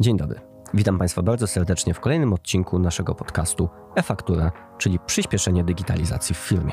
Dzień 0.00 0.16
dobry. 0.16 0.40
Witam 0.74 0.98
Państwa 0.98 1.22
bardzo 1.22 1.46
serdecznie 1.46 1.94
w 1.94 2.00
kolejnym 2.00 2.32
odcinku 2.32 2.78
naszego 2.78 3.14
podcastu 3.14 3.68
e-faktura, 3.96 4.52
czyli 4.78 4.98
przyspieszenie 5.06 5.64
digitalizacji 5.64 6.34
w 6.34 6.38
firmie. 6.38 6.72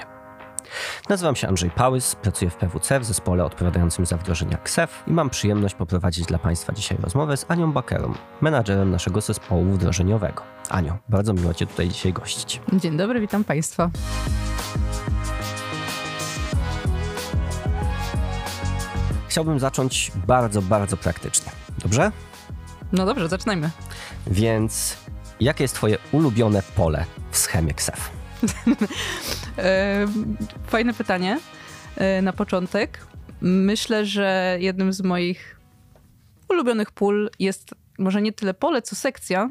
Nazywam 1.09 1.35
się 1.35 1.47
Andrzej 1.47 1.71
Pałys, 1.71 2.15
pracuję 2.15 2.51
w 2.51 2.55
PWC 2.55 2.99
w 2.99 3.05
zespole 3.05 3.45
odpowiadającym 3.45 4.05
za 4.05 4.17
wdrożenia 4.17 4.57
KSEF 4.57 5.03
i 5.07 5.11
mam 5.11 5.29
przyjemność 5.29 5.75
poprowadzić 5.75 6.25
dla 6.25 6.39
Państwa 6.39 6.73
dzisiaj 6.73 6.97
rozmowę 7.01 7.37
z 7.37 7.45
Anią 7.47 7.71
Bakerą, 7.73 8.13
menadżerem 8.41 8.91
naszego 8.91 9.21
zespołu 9.21 9.65
wdrożeniowego. 9.65 10.43
Anio, 10.69 10.97
bardzo 11.09 11.33
miło 11.33 11.53
Cię 11.53 11.67
tutaj 11.67 11.87
dzisiaj 11.89 12.13
gościć. 12.13 12.61
Dzień 12.73 12.97
dobry, 12.97 13.19
witam 13.19 13.43
Państwa. 13.43 13.89
Chciałbym 19.27 19.59
zacząć 19.59 20.11
bardzo, 20.27 20.61
bardzo 20.61 20.97
praktycznie. 20.97 21.51
Dobrze? 21.81 22.11
No 22.93 23.05
dobrze, 23.05 23.29
zaczynajmy. 23.29 23.69
Więc 24.27 24.97
jakie 25.39 25.63
jest 25.63 25.75
Twoje 25.75 25.97
ulubione 26.11 26.61
pole 26.75 27.05
w 27.31 27.37
schemie 27.37 27.73
KSEF? 27.73 28.09
E, 29.57 30.07
fajne 30.67 30.93
pytanie 30.93 31.39
e, 31.95 32.21
na 32.21 32.33
początek. 32.33 33.05
Myślę, 33.41 34.05
że 34.05 34.57
jednym 34.59 34.93
z 34.93 35.01
moich 35.01 35.59
ulubionych 36.49 36.91
pól 36.91 37.29
jest 37.39 37.69
może 37.99 38.21
nie 38.21 38.33
tyle 38.33 38.53
pole, 38.53 38.81
co 38.81 38.95
sekcja 38.95 39.49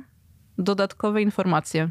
dodatkowe 0.59 1.23
informacje. 1.23 1.91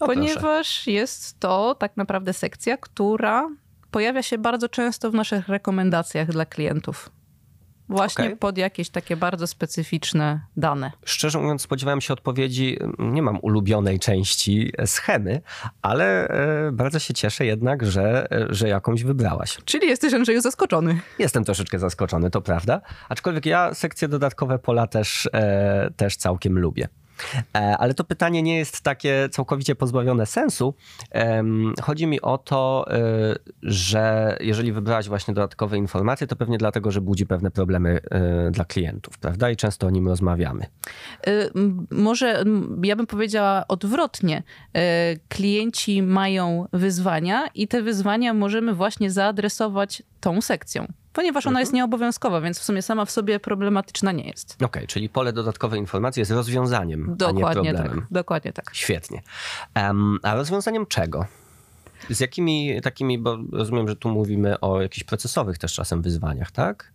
No 0.00 0.06
ponieważ 0.06 0.40
proszę. 0.40 0.90
jest 0.90 1.40
to 1.40 1.74
tak 1.74 1.96
naprawdę 1.96 2.32
sekcja, 2.32 2.76
która 2.76 3.50
pojawia 3.90 4.22
się 4.22 4.38
bardzo 4.38 4.68
często 4.68 5.10
w 5.10 5.14
naszych 5.14 5.48
rekomendacjach 5.48 6.32
dla 6.32 6.46
klientów. 6.46 7.10
Właśnie 7.88 8.24
okay. 8.24 8.36
pod 8.36 8.58
jakieś 8.58 8.90
takie 8.90 9.16
bardzo 9.16 9.46
specyficzne 9.46 10.40
dane. 10.56 10.92
Szczerze 11.04 11.38
mówiąc, 11.38 11.62
spodziewałem 11.62 12.00
się 12.00 12.12
odpowiedzi, 12.12 12.78
nie 12.98 13.22
mam 13.22 13.38
ulubionej 13.42 13.98
części 13.98 14.72
schemy, 14.86 15.40
ale 15.82 16.28
e, 16.28 16.72
bardzo 16.72 16.98
się 16.98 17.14
cieszę 17.14 17.46
jednak, 17.46 17.86
że, 17.86 18.32
e, 18.32 18.46
że 18.50 18.68
jakąś 18.68 19.04
wybrałaś. 19.04 19.58
Czyli 19.64 19.88
jesteś, 19.88 20.14
Andrzeju, 20.14 20.40
zaskoczony. 20.40 21.00
Jestem 21.18 21.44
troszeczkę 21.44 21.78
zaskoczony, 21.78 22.30
to 22.30 22.40
prawda. 22.40 22.80
Aczkolwiek 23.08 23.46
ja 23.46 23.74
sekcje 23.74 24.08
dodatkowe 24.08 24.58
pola 24.58 24.86
też, 24.86 25.28
e, 25.32 25.90
też 25.96 26.16
całkiem 26.16 26.58
lubię. 26.58 26.88
E, 27.56 27.76
ale 27.78 27.94
to 27.94 28.04
pytanie 28.04 28.42
nie 28.42 28.58
jest 28.58 28.80
takie 28.80 29.28
całkowicie 29.30 29.74
pozbawione 29.74 30.26
sensu. 30.26 30.74
Chodzi 31.82 32.06
mi 32.06 32.20
o 32.20 32.38
to, 32.38 32.86
e, 32.90 32.98
że 33.62 34.36
jeżeli 34.40 34.72
wybrałaś 34.72 35.08
właśnie 35.08 35.34
dodatkowe 35.34 35.78
informacje, 35.78 36.26
to 36.26 36.36
pewnie 36.36 36.58
dlatego, 36.58 36.90
że 36.90 37.00
budzi 37.00 37.26
pewne 37.26 37.50
problemy 37.50 38.00
e, 38.10 38.50
dla 38.50 38.64
klientów, 38.64 39.18
prawda? 39.18 39.50
I 39.50 39.56
często 39.56 39.86
o 39.86 39.90
nim 39.90 40.08
rozmawiamy. 40.08 40.66
Może 41.90 42.44
ja 42.82 42.96
bym 42.96 43.06
powiedziała 43.06 43.64
odwrotnie. 43.68 44.42
Klienci 45.28 46.02
mają 46.02 46.66
wyzwania 46.72 47.48
i 47.54 47.68
te 47.68 47.82
wyzwania 47.82 48.34
możemy 48.34 48.74
właśnie 48.74 49.10
zaadresować 49.10 50.02
tą 50.20 50.40
sekcją 50.40 50.86
ponieważ 51.14 51.46
ona 51.46 51.50
mhm. 51.50 51.62
jest 51.62 51.72
nieobowiązkowa, 51.72 52.40
więc 52.40 52.58
w 52.58 52.64
sumie 52.64 52.82
sama 52.82 53.04
w 53.04 53.10
sobie 53.10 53.40
problematyczna 53.40 54.12
nie 54.12 54.24
jest. 54.24 54.54
Okej, 54.54 54.66
okay, 54.66 54.86
czyli 54.86 55.08
pole 55.08 55.32
dodatkowej 55.32 55.80
informacji 55.80 56.20
jest 56.20 56.30
rozwiązaniem, 56.30 57.14
dokładnie 57.16 57.46
a 57.46 57.48
nie 57.48 57.54
problemem. 57.54 58.00
Tak, 58.00 58.06
dokładnie 58.10 58.52
tak. 58.52 58.70
Świetnie. 58.72 59.22
Um, 59.76 60.18
a 60.22 60.34
rozwiązaniem 60.34 60.86
czego? 60.86 61.26
Z 62.10 62.20
jakimi 62.20 62.80
takimi, 62.82 63.18
bo 63.18 63.38
rozumiem, 63.52 63.88
że 63.88 63.96
tu 63.96 64.08
mówimy 64.08 64.60
o 64.60 64.82
jakichś 64.82 65.04
procesowych 65.04 65.58
też 65.58 65.74
czasem 65.74 66.02
wyzwaniach, 66.02 66.50
tak? 66.50 66.92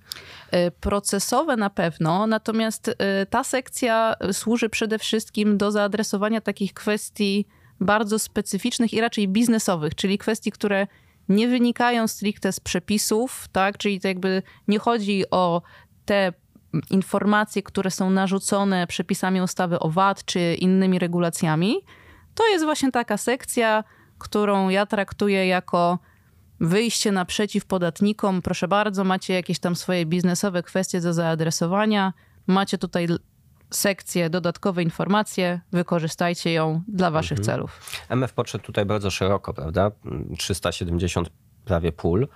E, 0.52 0.72
procesowe 0.72 1.58
na 1.58 1.70
pewno, 1.70 2.28
natomiast 2.28 2.88
e, 2.98 3.26
ta 3.26 3.44
sekcja 3.44 4.16
służy 4.32 4.70
przede 4.70 5.00
wszystkim 5.00 5.58
do 5.58 5.72
zaadresowania 5.72 6.42
takich 6.42 6.74
kwestii 6.74 7.46
bardzo 7.80 8.20
specyficznych 8.20 8.94
i 8.94 9.02
raczej 9.02 9.28
biznesowych, 9.28 9.96
czyli 9.96 10.18
kwestii, 10.18 10.52
które 10.52 10.88
nie 11.30 11.48
wynikają 11.48 12.08
stricte 12.08 12.52
z 12.52 12.60
przepisów, 12.60 13.48
tak? 13.52 13.78
Czyli 13.78 14.02
to 14.02 14.08
jakby 14.08 14.44
nie 14.68 14.80
chodzi 14.80 15.24
o 15.32 15.62
te 16.06 16.34
informacje, 16.90 17.64
które 17.64 17.92
są 17.92 18.10
narzucone 18.10 18.88
przepisami 18.88 19.42
ustawy 19.42 19.80
o 19.80 19.90
VAT 19.90 20.26
czy 20.26 20.56
innymi 20.56 21.00
regulacjami. 21.00 21.76
To 22.36 22.48
jest 22.48 22.66
właśnie 22.66 22.92
taka 22.92 23.18
sekcja, 23.18 23.84
którą 24.18 24.70
ja 24.70 24.86
traktuję 24.86 25.48
jako 25.48 26.00
wyjście 26.60 27.12
naprzeciw 27.12 27.66
podatnikom. 27.66 28.42
Proszę 28.42 28.68
bardzo, 28.68 29.04
macie 29.04 29.34
jakieś 29.34 29.60
tam 29.60 29.76
swoje 29.76 30.06
biznesowe 30.06 30.64
kwestie 30.64 31.02
do 31.02 31.14
zaadresowania. 31.14 32.14
Macie 32.48 32.78
tutaj 32.78 33.08
sekcję, 33.72 34.30
dodatkowe 34.30 34.84
informacje, 34.84 35.62
wykorzystajcie 35.72 36.54
ją 36.54 36.82
dla 36.88 37.12
waszych 37.12 37.40
mhm. 37.40 37.46
celów. 37.46 37.80
MF 38.10 38.34
podszedł 38.34 38.64
tutaj 38.64 38.86
bardzo 38.86 39.12
szeroko, 39.12 39.54
prawda? 39.54 39.92
370 40.38 41.30
prawie 41.66 41.92
pól, 41.92 42.28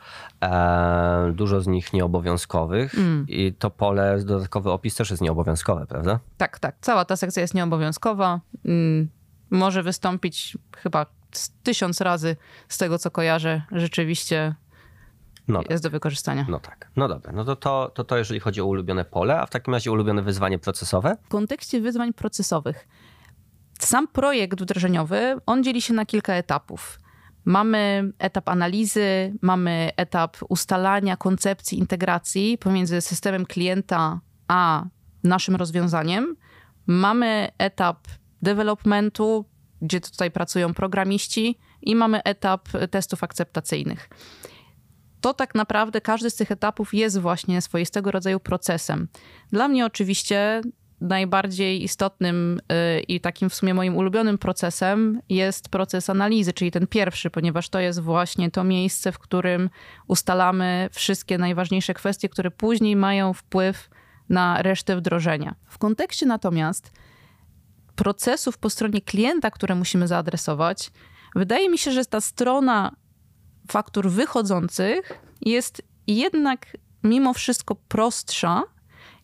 e, 0.44 1.32
dużo 1.36 1.62
z 1.62 1.68
nich 1.68 1.94
nieobowiązkowych 1.94 2.96
mm. 2.96 3.26
i 3.28 3.54
to 3.54 3.70
pole, 3.70 4.20
dodatkowy 4.26 4.72
opis 4.72 4.96
też 4.96 5.10
jest 5.10 5.22
nieobowiązkowe, 5.22 5.88
prawda? 5.88 6.20
Tak, 6.38 6.60
tak. 6.60 6.76
Cała 6.82 7.06
ta 7.06 7.16
sekcja 7.16 7.42
jest 7.42 7.54
nieobowiązkowa. 7.54 8.40
Mm, 8.66 9.10
może 9.50 9.84
wystąpić 9.84 10.58
chyba 10.78 11.06
tysiąc 11.64 12.02
razy 12.02 12.36
z 12.68 12.78
tego, 12.78 13.00
co 13.00 13.12
kojarzę. 13.12 13.62
Rzeczywiście 13.72 14.56
no 15.48 15.59
jest 15.59 15.70
tak. 15.70 15.81
do 15.81 15.90
wykorzystania. 15.90 16.46
No 16.50 16.59
tak. 16.59 16.92
No 16.96 17.08
dobra, 17.08 17.31
no 17.31 17.46
to, 17.46 17.56
to 17.56 17.92
to 17.96 18.04
to 18.04 18.18
jeżeli 18.18 18.40
chodzi 18.40 18.62
o 18.62 18.66
ulubione 18.66 19.06
pole, 19.06 19.42
a 19.42 19.46
w 19.46 19.50
takim 19.50 19.74
razie 19.74 19.92
ulubione 19.92 20.22
wyzwanie 20.22 20.59
procesowe? 20.59 21.18
W 21.24 21.28
kontekście 21.28 21.81
wyzwań 21.81 22.14
procesowych. 22.14 22.88
Sam 23.80 24.08
projekt 24.08 24.62
wdrożeniowy, 24.62 25.36
on 25.46 25.64
dzieli 25.64 25.82
się 25.82 25.94
na 25.94 26.06
kilka 26.06 26.34
etapów. 26.34 27.00
Mamy 27.46 28.12
etap 28.20 28.50
analizy, 28.50 29.34
mamy 29.42 29.92
etap 29.98 30.38
ustalania 30.50 31.18
koncepcji 31.18 31.80
integracji 31.80 32.58
pomiędzy 32.58 33.02
systemem 33.02 33.46
klienta 33.46 34.20
a 34.48 34.86
naszym 35.24 35.56
rozwiązaniem. 35.56 36.36
Mamy 36.88 37.50
etap 37.58 38.08
developmentu, 38.42 39.46
gdzie 39.82 40.02
tutaj 40.02 40.32
pracują 40.32 40.74
programiści, 40.74 41.59
i 41.86 41.96
mamy 41.96 42.24
etap 42.24 42.70
testów 42.92 43.24
akceptacyjnych 43.24 44.09
to 45.23 45.34
tak 45.34 45.56
naprawdę 45.56 46.01
każdy 46.01 46.29
z 46.29 46.35
tych 46.35 46.51
etapów 46.51 46.94
jest 46.94 47.19
właśnie 47.19 47.61
swoistego 47.61 48.11
rodzaju 48.11 48.39
procesem. 48.39 49.07
Dla 49.51 49.67
mnie 49.67 49.85
oczywiście 49.85 50.61
najbardziej 51.01 51.84
istotnym 51.84 52.61
y, 52.97 53.00
i 53.00 53.22
takim 53.22 53.50
w 53.50 53.56
sumie 53.56 53.73
moim 53.73 53.97
ulubionym 53.97 54.38
procesem 54.38 55.22
jest 55.29 55.69
proces 55.69 56.09
analizy, 56.09 56.53
czyli 56.53 56.72
ten 56.72 56.88
pierwszy, 56.88 57.29
ponieważ 57.29 57.69
to 57.69 57.79
jest 57.79 58.00
właśnie 58.00 58.51
to 58.51 58.63
miejsce, 58.63 59.11
w 59.11 59.19
którym 59.19 59.69
ustalamy 60.07 60.89
wszystkie 60.91 61.38
najważniejsze 61.38 61.94
kwestie, 61.94 62.29
które 62.29 62.51
później 62.51 62.95
mają 62.95 63.34
wpływ 63.34 63.90
na 64.29 64.61
resztę 64.61 64.97
wdrożenia. 64.97 65.55
W 65.66 65.78
kontekście 65.78 66.25
natomiast 66.25 66.91
procesów 67.95 68.57
po 68.57 68.69
stronie 68.69 69.01
klienta, 69.01 69.51
które 69.51 69.75
musimy 69.75 70.07
zaadresować, 70.07 70.91
wydaje 71.35 71.69
mi 71.69 71.78
się, 71.78 71.91
że 71.91 72.05
ta 72.05 72.22
strona 72.22 73.03
faktur 73.72 74.09
wychodzących 74.09 75.19
jest 75.41 75.81
jednak 76.07 76.78
mimo 77.03 77.34
wszystko 77.34 77.75
prostsza 77.75 78.63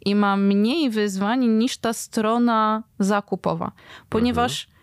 i 0.06 0.16
ma 0.16 0.38
mniej 0.38 0.90
wyzwań 0.90 1.48
niż 1.48 1.78
ta 1.78 1.94
strona 1.94 2.84
zakupowa, 3.00 3.72
ponieważ 4.10 4.66
mhm. 4.66 4.80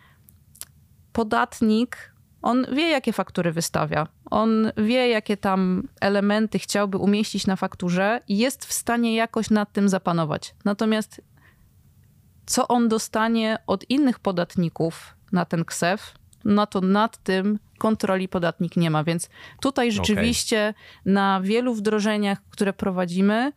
podatnik 1.13 2.17
on 2.43 2.67
wie, 2.73 2.89
jakie 2.89 3.13
faktury 3.13 3.53
wystawia. 3.53 4.07
On 4.31 4.73
wie, 4.77 5.09
jakie 5.09 5.37
tam 5.37 5.89
elementy 6.01 6.59
chciałby 6.59 6.99
umieścić 6.99 7.47
na 7.47 7.57
fakturze 7.57 8.21
i 8.29 8.39
jest 8.39 8.65
w 8.65 8.73
stanie 8.73 9.15
jakoś 9.15 9.51
nad 9.51 9.73
tym 9.73 9.89
zapanować. 9.89 10.55
Natomiast 10.65 11.21
co 12.47 12.69
on 12.69 12.89
dostanie 12.89 13.59
od 13.67 13.91
innych 13.91 14.19
podatników 14.19 15.15
na 15.33 15.45
ten 15.45 15.65
KSEF, 15.65 16.15
no 16.47 16.67
to 16.67 16.81
nad 16.81 17.17
tym 17.23 17.59
kontroli 17.79 18.29
podatnik 18.29 18.77
nie 18.77 18.91
ma. 18.91 19.05
Więc 19.05 19.29
tutaj 19.61 19.93
rzeczywiście 19.93 20.75
okay. 20.77 21.13
na 21.13 21.41
wielu 21.41 21.75
wdrożeniach, 21.75 22.39
które 22.51 22.73
prowadzimy, 22.73 23.53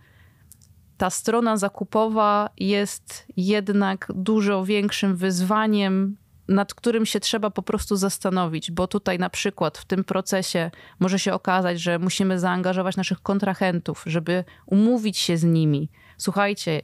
ta 0.97 1.09
strona 1.09 1.57
zakupowa 1.57 2.49
jest 2.57 3.25
jednak 3.37 4.07
dużo 4.15 4.65
większym 4.65 5.15
wyzwaniem, 5.15 6.17
nad 6.47 6.73
którym 6.73 7.05
się 7.05 7.19
trzeba 7.19 7.49
po 7.49 7.61
prostu 7.61 7.95
zastanowić, 7.95 8.71
bo 8.71 8.87
tutaj 8.87 9.19
na 9.19 9.29
przykład 9.29 9.77
w 9.77 9.85
tym 9.85 10.03
procesie 10.03 10.71
może 10.99 11.19
się 11.19 11.33
okazać, 11.33 11.81
że 11.81 11.99
musimy 11.99 12.39
zaangażować 12.39 12.97
naszych 12.97 13.21
kontrahentów, 13.21 14.03
żeby 14.05 14.43
umówić 14.65 15.17
się 15.17 15.37
z 15.37 15.43
nimi. 15.43 15.89
Słuchajcie, 16.17 16.81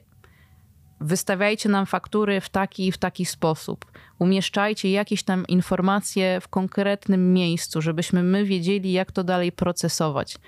wystawiajcie 1.00 1.68
nam 1.68 1.86
faktury 1.86 2.40
w 2.40 2.48
taki 2.48 2.86
i 2.86 2.92
w 2.92 2.98
taki 2.98 3.26
sposób. 3.26 3.86
Umieszczajcie 4.18 4.90
jakieś 4.90 5.22
tam 5.22 5.46
informacje 5.46 6.40
w 6.40 6.48
konkretnym 6.48 7.32
miejscu, 7.32 7.82
żebyśmy 7.82 8.22
my 8.22 8.44
wiedzieli, 8.44 8.92
jak 8.92 9.12
to 9.12 9.24
dalej 9.24 9.52
procesować. 9.52 10.38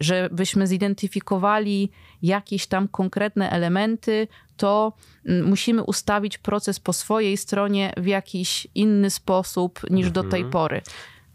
Żebyśmy 0.00 0.66
zidentyfikowali 0.66 1.90
jakieś 2.22 2.66
tam 2.66 2.88
konkretne 2.88 3.50
elementy, 3.50 4.28
to 4.56 4.92
mm, 5.26 5.46
musimy 5.46 5.82
ustawić 5.82 6.38
proces 6.38 6.80
po 6.80 6.92
swojej 6.92 7.36
stronie 7.36 7.92
w 7.96 8.06
jakiś 8.06 8.66
inny 8.74 9.10
sposób 9.10 9.80
niż 9.90 10.06
mhm. 10.06 10.12
do 10.12 10.30
tej 10.30 10.40
mhm. 10.40 10.52
pory. 10.52 10.82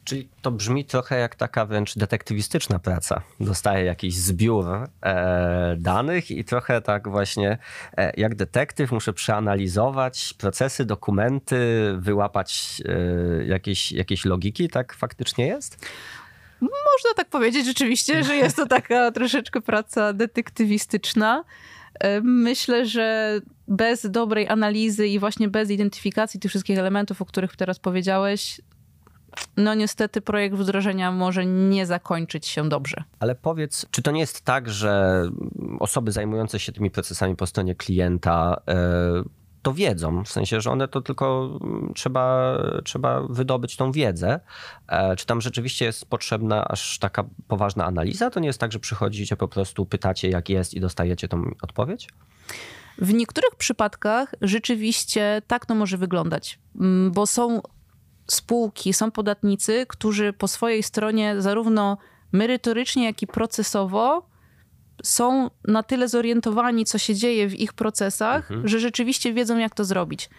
Czyli 0.03 0.29
to 0.41 0.51
brzmi 0.51 0.85
trochę 0.85 1.19
jak 1.19 1.35
taka 1.35 1.65
wręcz 1.65 1.97
detektywistyczna 1.97 2.79
praca. 2.79 3.21
Dostaję 3.39 3.85
jakiś 3.85 4.15
zbiór 4.15 4.65
e, 5.01 5.75
danych 5.79 6.31
i 6.31 6.43
trochę 6.43 6.81
tak 6.81 7.09
właśnie 7.09 7.57
e, 7.97 8.13
jak 8.17 8.35
detektyw 8.35 8.91
muszę 8.91 9.13
przeanalizować 9.13 10.33
procesy, 10.37 10.85
dokumenty, 10.85 11.57
wyłapać 11.97 12.81
e, 12.85 13.45
jakieś, 13.45 13.91
jakieś 13.91 14.25
logiki. 14.25 14.69
Tak 14.69 14.93
faktycznie 14.93 15.47
jest? 15.47 15.85
Można 16.61 17.13
tak 17.15 17.29
powiedzieć 17.29 17.65
rzeczywiście, 17.65 18.23
że 18.23 18.35
jest 18.35 18.55
to 18.55 18.65
taka 18.65 19.11
troszeczkę 19.17 19.61
praca 19.61 20.13
detektywistyczna. 20.13 21.43
E, 21.99 22.21
myślę, 22.21 22.85
że 22.85 23.39
bez 23.67 24.11
dobrej 24.11 24.47
analizy 24.47 25.07
i 25.07 25.19
właśnie 25.19 25.47
bez 25.47 25.69
identyfikacji 25.69 26.39
tych 26.39 26.51
wszystkich 26.51 26.77
elementów, 26.77 27.21
o 27.21 27.25
których 27.25 27.55
teraz 27.55 27.79
powiedziałeś, 27.79 28.61
no 29.57 29.73
niestety 29.73 30.21
projekt 30.21 30.55
wdrożenia 30.55 31.11
może 31.11 31.45
nie 31.45 31.85
zakończyć 31.85 32.47
się 32.47 32.69
dobrze. 32.69 33.03
Ale 33.19 33.35
powiedz, 33.35 33.85
czy 33.91 34.01
to 34.01 34.11
nie 34.11 34.19
jest 34.19 34.41
tak, 34.41 34.69
że 34.69 35.23
osoby 35.79 36.11
zajmujące 36.11 36.59
się 36.59 36.71
tymi 36.71 36.91
procesami 36.91 37.35
po 37.35 37.45
stronie 37.45 37.75
klienta 37.75 38.61
e, 38.67 39.23
to 39.61 39.73
wiedzą, 39.73 40.23
w 40.23 40.29
sensie, 40.29 40.61
że 40.61 40.71
one 40.71 40.87
to 40.87 41.01
tylko 41.01 41.57
mm, 41.63 41.91
trzeba, 41.95 42.57
trzeba 42.83 43.21
wydobyć 43.29 43.75
tą 43.75 43.91
wiedzę. 43.91 44.39
E, 44.87 45.15
czy 45.15 45.25
tam 45.25 45.41
rzeczywiście 45.41 45.85
jest 45.85 46.05
potrzebna 46.05 46.67
aż 46.67 46.99
taka 46.99 47.23
poważna 47.47 47.85
analiza? 47.85 48.29
To 48.29 48.39
nie 48.39 48.47
jest 48.47 48.59
tak, 48.59 48.71
że 48.71 48.79
przychodzicie 48.79 49.37
po 49.37 49.47
prostu, 49.47 49.85
pytacie 49.85 50.29
jak 50.29 50.49
jest 50.49 50.73
i 50.73 50.79
dostajecie 50.79 51.27
tą 51.27 51.51
odpowiedź? 51.61 52.09
W 52.97 53.13
niektórych 53.13 53.55
przypadkach 53.55 54.35
rzeczywiście 54.41 55.41
tak 55.47 55.65
to 55.65 55.75
może 55.75 55.97
wyglądać, 55.97 56.59
mm, 56.79 57.11
bo 57.11 57.27
są 57.27 57.61
spółki, 58.27 58.93
są 58.93 59.11
podatnicy, 59.11 59.85
którzy 59.89 60.33
po 60.33 60.47
swojej 60.47 60.83
stronie 60.83 61.35
zarówno 61.41 61.97
merytorycznie, 62.31 63.05
jak 63.05 63.21
i 63.21 63.27
procesowo 63.27 64.29
są 65.03 65.49
na 65.67 65.83
tyle 65.83 66.07
zorientowani, 66.07 66.85
co 66.85 66.97
się 66.97 67.15
dzieje 67.15 67.47
w 67.47 67.59
ich 67.59 67.73
procesach, 67.73 68.51
mhm. 68.51 68.67
że 68.67 68.79
rzeczywiście 68.79 69.33
wiedzą, 69.33 69.57
jak 69.57 69.75
to 69.75 69.85
zrobić. 69.85 70.29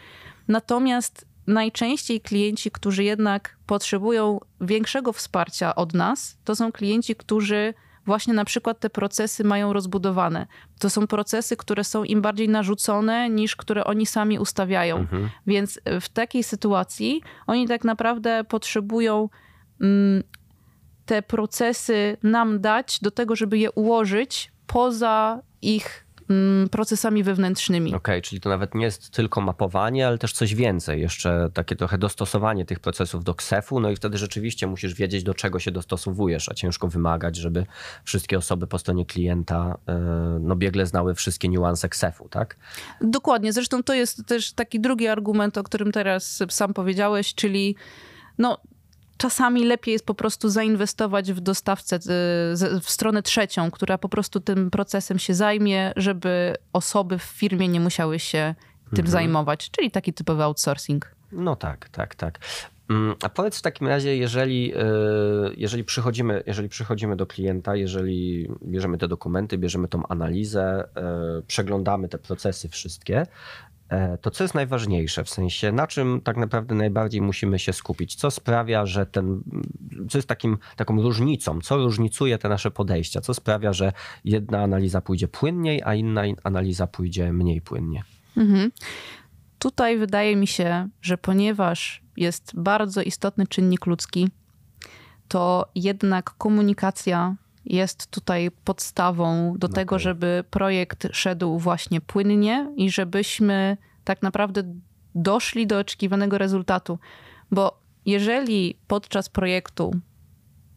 Natomiast 0.48 1.26
najczęściej 1.46 2.20
klienci, 2.20 2.70
którzy 2.70 3.04
jednak 3.04 3.56
potrzebują 3.66 4.40
większego 4.60 5.12
wsparcia 5.12 5.74
od 5.74 5.94
nas, 5.94 6.38
to 6.44 6.56
są 6.56 6.72
klienci, 6.72 7.16
którzy 7.16 7.74
właśnie 8.06 8.34
na 8.34 8.44
przykład 8.44 8.80
te 8.80 8.90
procesy 8.90 9.44
mają 9.44 9.72
rozbudowane. 9.72 10.46
To 10.78 10.90
są 10.90 11.06
procesy, 11.06 11.56
które 11.56 11.84
są 11.84 12.04
im 12.04 12.22
bardziej 12.22 12.48
narzucone 12.48 13.30
niż 13.30 13.56
które 13.56 13.84
oni 13.84 14.06
sami 14.06 14.38
ustawiają. 14.38 14.96
Mhm. 14.96 15.28
Więc 15.46 15.80
w 16.00 16.08
takiej 16.08 16.42
sytuacji 16.42 17.22
oni 17.46 17.68
tak 17.68 17.84
naprawdę 17.84 18.44
potrzebują 18.44 19.28
mm, 19.80 20.22
te 21.06 21.22
procesy 21.22 22.16
nam 22.22 22.60
dać 22.60 23.00
do 23.00 23.10
tego, 23.10 23.36
żeby 23.36 23.58
je 23.58 23.70
ułożyć 23.70 24.52
poza 24.66 25.42
ich 25.62 26.03
procesami 26.70 27.22
wewnętrznymi. 27.22 27.88
Okej, 27.88 27.98
okay, 27.98 28.22
czyli 28.22 28.40
to 28.40 28.48
nawet 28.48 28.74
nie 28.74 28.84
jest 28.84 29.10
tylko 29.10 29.40
mapowanie, 29.40 30.06
ale 30.06 30.18
też 30.18 30.32
coś 30.32 30.54
więcej, 30.54 31.00
jeszcze 31.00 31.50
takie 31.54 31.76
trochę 31.76 31.98
dostosowanie 31.98 32.64
tych 32.64 32.80
procesów 32.80 33.24
do 33.24 33.34
KSEF-u, 33.34 33.80
no 33.80 33.90
i 33.90 33.96
wtedy 33.96 34.18
rzeczywiście 34.18 34.66
musisz 34.66 34.94
wiedzieć, 34.94 35.22
do 35.22 35.34
czego 35.34 35.58
się 35.58 35.70
dostosowujesz, 35.70 36.48
a 36.48 36.54
ciężko 36.54 36.88
wymagać, 36.88 37.36
żeby 37.36 37.66
wszystkie 38.04 38.38
osoby 38.38 38.66
po 38.66 38.78
stronie 38.78 39.06
klienta 39.06 39.78
e, 39.88 39.94
no, 40.40 40.56
biegle 40.56 40.86
znały 40.86 41.14
wszystkie 41.14 41.48
niuanse 41.48 41.88
KSEF-u, 41.88 42.28
tak? 42.28 42.56
Dokładnie, 43.00 43.52
zresztą 43.52 43.82
to 43.82 43.94
jest 43.94 44.26
też 44.26 44.52
taki 44.52 44.80
drugi 44.80 45.08
argument, 45.08 45.58
o 45.58 45.62
którym 45.62 45.92
teraz 45.92 46.42
sam 46.48 46.74
powiedziałeś, 46.74 47.34
czyli 47.34 47.76
no, 48.38 48.58
czasami 49.16 49.64
lepiej 49.64 49.92
jest 49.92 50.06
po 50.06 50.14
prostu 50.14 50.48
zainwestować 50.48 51.32
w 51.32 51.40
dostawcę, 51.40 51.96
y, 51.96 52.00
w 52.80 52.90
stronę 52.90 53.22
trzecią, 53.22 53.70
która 53.70 53.98
po 53.98 54.08
prostu 54.08 54.40
tym 54.40 54.70
procesem 54.70 55.18
się 55.18 55.34
zajmie, 55.34 55.92
żeby 55.96 56.54
osoby 56.72 57.18
w 57.18 57.22
firmie 57.22 57.68
nie 57.68 57.80
musiały 57.80 58.18
się 58.18 58.54
tym 58.84 58.98
mhm. 58.98 59.08
zajmować, 59.08 59.70
czyli 59.70 59.90
taki 59.90 60.12
typowy 60.12 60.42
outsourcing. 60.42 61.14
No 61.32 61.56
tak, 61.56 61.88
tak, 61.88 62.14
tak. 62.14 62.38
Mm, 62.90 63.14
a 63.22 63.28
powiedz 63.28 63.58
w 63.58 63.62
takim 63.62 63.86
razie, 63.88 64.16
jeżeli, 64.16 64.74
y, 64.74 64.80
jeżeli, 65.56 65.84
przychodzimy, 65.84 66.42
jeżeli 66.46 66.68
przychodzimy 66.68 67.16
do 67.16 67.26
klienta, 67.26 67.76
jeżeli 67.76 68.48
bierzemy 68.62 68.98
te 68.98 69.08
dokumenty, 69.08 69.58
bierzemy 69.58 69.88
tą 69.88 70.06
analizę, 70.06 70.84
y, 71.38 71.42
przeglądamy 71.42 72.08
te 72.08 72.18
procesy 72.18 72.68
wszystkie, 72.68 73.26
to 74.20 74.30
co 74.30 74.44
jest 74.44 74.54
najważniejsze, 74.54 75.24
w 75.24 75.30
sensie 75.30 75.72
na 75.72 75.86
czym 75.86 76.20
tak 76.20 76.36
naprawdę 76.36 76.74
najbardziej 76.74 77.22
musimy 77.22 77.58
się 77.58 77.72
skupić? 77.72 78.14
Co 78.14 78.30
sprawia, 78.30 78.86
że 78.86 79.06
ten, 79.06 79.42
co 80.08 80.18
jest 80.18 80.28
takim, 80.28 80.58
taką 80.76 81.02
różnicą, 81.02 81.60
co 81.60 81.76
różnicuje 81.76 82.38
te 82.38 82.48
nasze 82.48 82.70
podejścia? 82.70 83.20
Co 83.20 83.34
sprawia, 83.34 83.72
że 83.72 83.92
jedna 84.24 84.62
analiza 84.62 85.00
pójdzie 85.00 85.28
płynniej, 85.28 85.82
a 85.84 85.94
inna 85.94 86.22
analiza 86.44 86.86
pójdzie 86.86 87.32
mniej 87.32 87.60
płynnie? 87.60 88.02
Mhm. 88.36 88.70
Tutaj 89.58 89.98
wydaje 89.98 90.36
mi 90.36 90.46
się, 90.46 90.88
że 91.02 91.18
ponieważ 91.18 92.02
jest 92.16 92.52
bardzo 92.54 93.02
istotny 93.02 93.46
czynnik 93.46 93.86
ludzki, 93.86 94.28
to 95.28 95.70
jednak 95.74 96.30
komunikacja 96.30 97.36
jest 97.66 98.10
tutaj 98.10 98.50
podstawą 98.64 99.54
do 99.58 99.66
okay. 99.66 99.74
tego, 99.74 99.98
żeby 99.98 100.44
projekt 100.50 101.06
szedł 101.12 101.58
właśnie 101.58 102.00
płynnie 102.00 102.72
i 102.76 102.90
żebyśmy 102.90 103.76
tak 104.04 104.22
naprawdę 104.22 104.62
doszli 105.14 105.66
do 105.66 105.78
oczekiwanego 105.78 106.38
rezultatu. 106.38 106.98
Bo 107.50 107.80
jeżeli 108.06 108.78
podczas 108.86 109.28
projektu, 109.28 109.94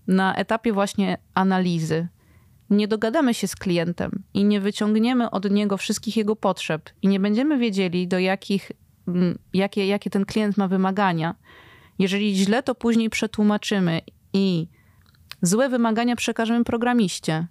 na 0.07 0.35
etapie 0.35 0.73
właśnie 0.73 1.17
analizy, 1.33 2.07
nie 2.69 2.87
dogadamy 2.87 3.33
się 3.33 3.47
z 3.47 3.55
klientem 3.55 4.23
i 4.33 4.45
nie 4.45 4.61
wyciągniemy 4.61 5.31
od 5.31 5.51
niego 5.51 5.77
wszystkich 5.77 6.17
jego 6.17 6.35
potrzeb 6.35 6.89
i 7.01 7.07
nie 7.07 7.19
będziemy 7.19 7.57
wiedzieli, 7.57 8.07
do 8.07 8.19
jakich, 8.19 8.71
mm, 9.07 9.37
jakie, 9.53 9.87
jakie 9.87 10.09
ten 10.09 10.25
klient 10.25 10.57
ma 10.57 10.67
wymagania, 10.67 11.35
jeżeli 11.99 12.35
źle 12.35 12.63
to 12.63 12.75
później 12.75 13.09
przetłumaczymy 13.09 14.01
i 14.33 14.67
złe 15.41 15.69
wymagania 15.69 16.15
przekażemy 16.15 16.63
programiście 16.63 17.47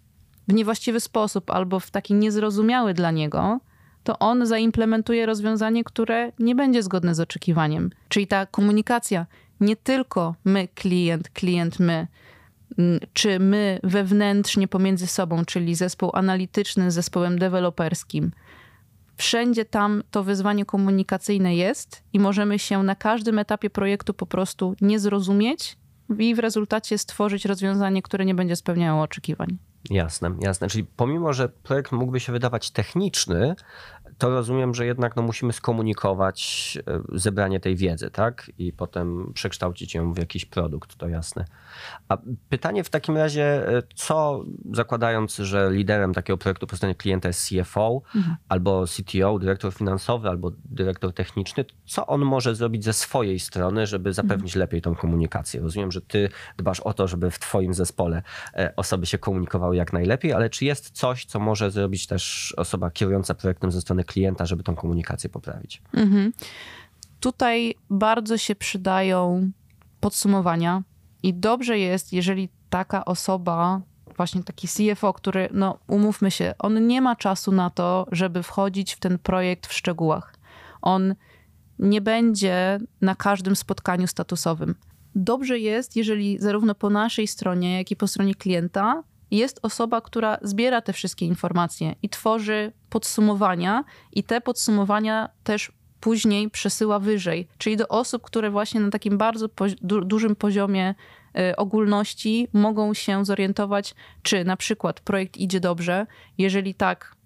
w 0.48 0.52
niewłaściwy 0.54 1.00
sposób 1.00 1.50
albo 1.50 1.80
w 1.80 1.90
taki 1.90 2.14
niezrozumiały 2.14 2.94
dla 2.94 3.10
niego, 3.10 3.60
to 4.04 4.18
on 4.18 4.46
zaimplementuje 4.46 5.26
rozwiązanie, 5.26 5.84
które 5.84 6.32
nie 6.38 6.54
będzie 6.54 6.82
zgodne 6.82 7.14
z 7.14 7.20
oczekiwaniem. 7.20 7.90
Czyli 8.08 8.26
ta 8.26 8.46
komunikacja, 8.46 9.26
nie 9.60 9.76
tylko 9.76 10.34
my, 10.44 10.68
klient, 10.74 11.28
klient, 11.28 11.80
my, 11.80 12.06
mm, 12.78 13.00
czy 13.12 13.40
my 13.40 13.80
wewnętrznie 13.82 14.68
pomiędzy 14.68 15.06
sobą, 15.06 15.44
czyli 15.44 15.74
zespół 15.74 16.10
analityczny 16.14 16.90
z 16.90 16.94
zespołem 16.94 17.38
deweloperskim. 17.38 18.30
Wszędzie 19.16 19.64
tam 19.64 20.02
to 20.10 20.24
wyzwanie 20.24 20.64
komunikacyjne 20.64 21.56
jest 21.56 22.02
i 22.12 22.20
możemy 22.20 22.58
się 22.58 22.82
na 22.82 22.94
każdym 22.94 23.38
etapie 23.38 23.70
projektu 23.70 24.14
po 24.14 24.26
prostu 24.26 24.74
nie 24.80 24.98
zrozumieć 24.98 25.76
i 26.18 26.34
w 26.34 26.38
rezultacie 26.38 26.98
stworzyć 26.98 27.44
rozwiązanie, 27.44 28.02
które 28.02 28.24
nie 28.24 28.34
będzie 28.34 28.56
spełniało 28.56 29.02
oczekiwań. 29.02 29.58
Jasne, 29.90 30.30
jasne. 30.40 30.68
Czyli 30.68 30.84
pomimo, 30.96 31.32
że 31.32 31.48
projekt 31.48 31.92
mógłby 31.92 32.20
się 32.20 32.32
wydawać 32.32 32.70
techniczny, 32.70 33.56
to 34.18 34.30
rozumiem, 34.30 34.74
że 34.74 34.86
jednak 34.86 35.16
no, 35.16 35.22
musimy 35.22 35.52
skomunikować 35.52 36.78
e, 36.86 37.18
zebranie 37.18 37.60
tej 37.60 37.76
wiedzy, 37.76 38.10
tak? 38.10 38.50
I 38.58 38.72
potem 38.72 39.32
przekształcić 39.34 39.94
ją 39.94 40.12
w 40.12 40.18
jakiś 40.18 40.44
produkt, 40.44 40.96
to 40.96 41.08
jasne. 41.08 41.44
A 42.08 42.18
pytanie 42.48 42.84
w 42.84 42.90
takim 42.90 43.16
razie, 43.16 43.68
e, 43.68 43.82
co 43.94 44.44
zakładając, 44.72 45.36
że 45.36 45.70
liderem 45.70 46.14
takiego 46.14 46.38
projektu 46.38 46.66
po 46.66 46.76
stronie 46.76 46.94
klienta 46.94 47.28
jest 47.28 47.48
CFO, 47.48 48.02
mhm. 48.14 48.36
albo 48.48 48.84
CTO, 48.86 49.38
dyrektor 49.38 49.72
finansowy, 49.74 50.28
albo 50.28 50.52
dyrektor 50.64 51.12
techniczny, 51.12 51.64
co 51.86 52.06
on 52.06 52.24
może 52.24 52.54
zrobić 52.54 52.84
ze 52.84 52.92
swojej 52.92 53.38
strony, 53.38 53.86
żeby 53.86 54.12
zapewnić 54.12 54.50
mhm. 54.50 54.60
lepiej 54.60 54.82
tą 54.82 54.94
komunikację? 54.94 55.60
Rozumiem, 55.60 55.92
że 55.92 56.00
ty 56.00 56.28
dbasz 56.56 56.80
o 56.80 56.92
to, 56.92 57.08
żeby 57.08 57.30
w 57.30 57.38
twoim 57.38 57.74
zespole 57.74 58.22
e, 58.54 58.72
osoby 58.76 59.06
się 59.06 59.18
komunikowały 59.18 59.76
jak 59.76 59.92
najlepiej, 59.92 60.32
ale 60.32 60.50
czy 60.50 60.64
jest 60.64 60.90
coś, 60.90 61.24
co 61.24 61.40
może 61.40 61.70
zrobić 61.70 62.06
też 62.06 62.54
osoba 62.56 62.90
kierująca 62.90 63.34
projektem 63.34 63.72
ze 63.72 63.80
strony 63.80 64.04
klienta, 64.06 64.46
żeby 64.46 64.62
tą 64.62 64.74
komunikację 64.74 65.30
poprawić? 65.30 65.82
Mhm. 65.92 66.32
Tutaj 67.20 67.74
bardzo 67.90 68.38
się 68.38 68.54
przydają 68.54 69.50
podsumowania 70.00 70.82
i 71.22 71.34
dobrze 71.34 71.78
jest, 71.78 72.12
jeżeli 72.12 72.48
taka 72.70 73.04
osoba, 73.04 73.80
właśnie 74.16 74.42
taki 74.42 74.68
CFO, 74.68 75.12
który, 75.12 75.48
no 75.52 75.78
umówmy 75.86 76.30
się, 76.30 76.54
on 76.58 76.86
nie 76.86 77.00
ma 77.00 77.16
czasu 77.16 77.52
na 77.52 77.70
to, 77.70 78.06
żeby 78.12 78.42
wchodzić 78.42 78.94
w 78.94 79.00
ten 79.00 79.18
projekt 79.18 79.66
w 79.66 79.72
szczegółach. 79.72 80.34
On 80.82 81.14
nie 81.78 82.00
będzie 82.00 82.78
na 83.00 83.14
każdym 83.14 83.56
spotkaniu 83.56 84.06
statusowym. 84.06 84.74
Dobrze 85.14 85.58
jest, 85.58 85.96
jeżeli 85.96 86.38
zarówno 86.38 86.74
po 86.74 86.90
naszej 86.90 87.26
stronie, 87.26 87.78
jak 87.78 87.90
i 87.90 87.96
po 87.96 88.08
stronie 88.08 88.34
klienta 88.34 89.02
jest 89.30 89.58
osoba, 89.62 90.00
która 90.00 90.38
zbiera 90.42 90.80
te 90.80 90.92
wszystkie 90.92 91.26
informacje 91.26 91.94
i 92.02 92.08
tworzy 92.08 92.72
podsumowania, 92.90 93.84
i 94.12 94.24
te 94.24 94.40
podsumowania 94.40 95.28
też 95.44 95.72
później 96.00 96.50
przesyła 96.50 96.98
wyżej, 96.98 97.48
czyli 97.58 97.76
do 97.76 97.88
osób, 97.88 98.22
które 98.22 98.50
właśnie 98.50 98.80
na 98.80 98.90
takim 98.90 99.18
bardzo 99.18 99.48
du 99.82 100.04
dużym 100.04 100.36
poziomie 100.36 100.94
y, 101.38 101.56
ogólności 101.56 102.48
mogą 102.52 102.94
się 102.94 103.24
zorientować, 103.24 103.94
czy 104.22 104.44
na 104.44 104.56
przykład 104.56 105.00
projekt 105.00 105.36
idzie 105.36 105.60
dobrze. 105.60 106.06
Jeżeli 106.38 106.74
tak, 106.74 107.16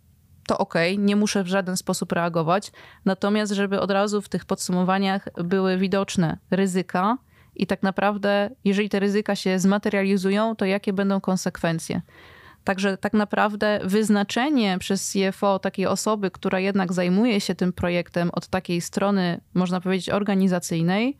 to 0.46 0.58
ok, 0.58 0.74
nie 0.98 1.16
muszę 1.16 1.44
w 1.44 1.46
żaden 1.46 1.76
sposób 1.76 2.12
reagować. 2.12 2.72
Natomiast, 3.04 3.52
żeby 3.52 3.80
od 3.80 3.90
razu 3.90 4.22
w 4.22 4.28
tych 4.28 4.44
podsumowaniach 4.44 5.28
były 5.44 5.78
widoczne 5.78 6.38
ryzyka 6.50 7.16
i 7.62 7.66
tak 7.66 7.82
naprawdę, 7.82 8.50
jeżeli 8.64 8.88
te 8.88 9.00
ryzyka 9.00 9.36
się 9.36 9.58
zmaterializują, 9.58 10.56
to 10.56 10.64
jakie 10.64 10.92
będą 10.92 11.20
konsekwencje. 11.20 12.02
Także 12.64 12.96
tak 12.96 13.12
naprawdę 13.12 13.80
wyznaczenie 13.84 14.78
przez 14.78 15.12
CFO 15.12 15.58
takiej 15.58 15.86
osoby, 15.86 16.30
która 16.30 16.60
jednak 16.60 16.92
zajmuje 16.92 17.40
się 17.40 17.54
tym 17.54 17.72
projektem 17.72 18.30
od 18.32 18.48
takiej 18.48 18.80
strony, 18.80 19.40
można 19.54 19.80
powiedzieć, 19.80 20.10
organizacyjnej, 20.10 21.18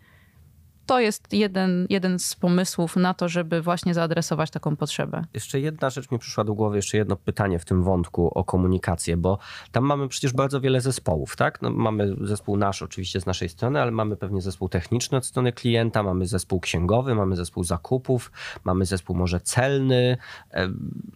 to 0.90 1.00
jest 1.00 1.32
jeden, 1.32 1.86
jeden 1.90 2.18
z 2.18 2.34
pomysłów 2.34 2.96
na 2.96 3.14
to, 3.14 3.28
żeby 3.28 3.62
właśnie 3.62 3.94
zaadresować 3.94 4.50
taką 4.50 4.76
potrzebę. 4.76 5.24
Jeszcze 5.34 5.60
jedna 5.60 5.90
rzecz 5.90 6.10
mi 6.10 6.18
przyszła 6.18 6.44
do 6.44 6.54
głowy, 6.54 6.76
jeszcze 6.76 6.96
jedno 6.96 7.16
pytanie 7.16 7.58
w 7.58 7.64
tym 7.64 7.82
wątku 7.82 8.30
o 8.34 8.44
komunikację, 8.44 9.16
bo 9.16 9.38
tam 9.72 9.84
mamy 9.84 10.08
przecież 10.08 10.32
bardzo 10.32 10.60
wiele 10.60 10.80
zespołów, 10.80 11.36
tak? 11.36 11.62
No, 11.62 11.70
mamy 11.70 12.16
zespół 12.20 12.56
nasz 12.56 12.82
oczywiście 12.82 13.20
z 13.20 13.26
naszej 13.26 13.48
strony, 13.48 13.82
ale 13.82 13.90
mamy 13.90 14.16
pewnie 14.16 14.40
zespół 14.40 14.68
techniczny 14.68 15.18
od 15.18 15.26
strony 15.26 15.52
klienta, 15.52 16.02
mamy 16.02 16.26
zespół 16.26 16.60
księgowy, 16.60 17.14
mamy 17.14 17.36
zespół 17.36 17.64
zakupów, 17.64 18.32
mamy 18.64 18.86
zespół 18.86 19.16
może 19.16 19.40
celny. 19.40 20.16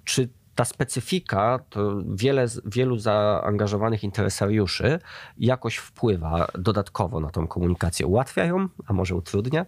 Czy 0.04 0.28
ta 0.54 0.64
specyfika, 0.64 1.58
to 1.70 2.02
wiele, 2.14 2.46
wielu 2.64 2.98
zaangażowanych 2.98 4.04
interesariuszy 4.04 4.98
jakoś 5.38 5.76
wpływa 5.76 6.46
dodatkowo 6.58 7.20
na 7.20 7.30
tą 7.30 7.46
komunikację. 7.46 8.06
Ułatwia 8.06 8.44
ją, 8.44 8.68
a 8.86 8.92
może 8.92 9.14
utrudnia? 9.14 9.66